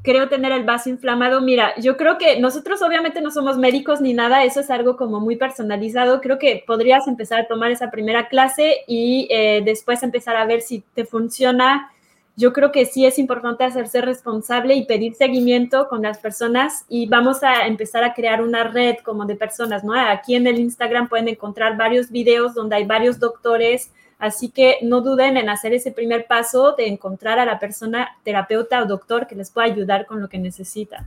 [0.03, 1.39] creo tener el vaso inflamado.
[1.39, 5.21] Mira, yo creo que nosotros obviamente no somos médicos ni nada, eso es algo como
[5.21, 6.19] muy personalizado.
[6.19, 10.59] Creo que podrías empezar a tomar esa primera clase y eh, después empezar a ver
[10.59, 11.91] si te funciona.
[12.35, 17.07] Yo creo que sí es importante hacerse responsable y pedir seguimiento con las personas y
[17.07, 19.93] vamos a empezar a crear una red como de personas, ¿no?
[19.93, 25.01] Aquí en el Instagram pueden encontrar varios videos donde hay varios doctores, Así que no
[25.01, 29.35] duden en hacer ese primer paso de encontrar a la persona terapeuta o doctor que
[29.35, 31.05] les pueda ayudar con lo que necesita.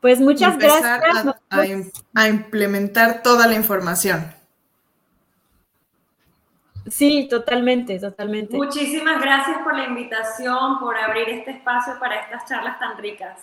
[0.00, 1.34] Pues muchas gracias.
[2.14, 4.32] A, implementar toda la información.
[6.88, 8.56] Sí, totalmente, totalmente.
[8.56, 13.40] Muchísimas gracias por la invitación, por abrir este espacio para estas charlas tan ricas.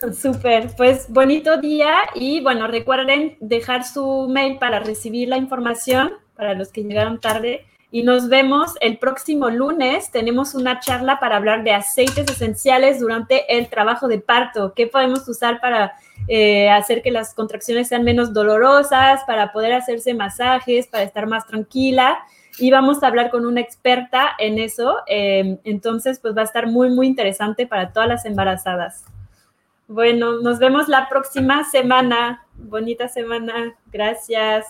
[0.20, 6.54] Súper, pues bonito día y bueno, recuerden dejar su mail para recibir la información para
[6.54, 7.66] los que llegaron tarde.
[7.90, 10.10] Y nos vemos el próximo lunes.
[10.10, 14.74] Tenemos una charla para hablar de aceites esenciales durante el trabajo de parto.
[14.74, 15.94] ¿Qué podemos usar para
[16.26, 21.46] eh, hacer que las contracciones sean menos dolorosas, para poder hacerse masajes, para estar más
[21.46, 22.18] tranquila?
[22.58, 24.96] Y vamos a hablar con una experta en eso.
[25.06, 29.04] Em, entonces, pues va a estar muy, muy interesante para todas las embarazadas.
[29.86, 32.44] Bueno, nos vemos la próxima semana.
[32.56, 33.76] Bonita semana.
[33.92, 34.66] Gracias.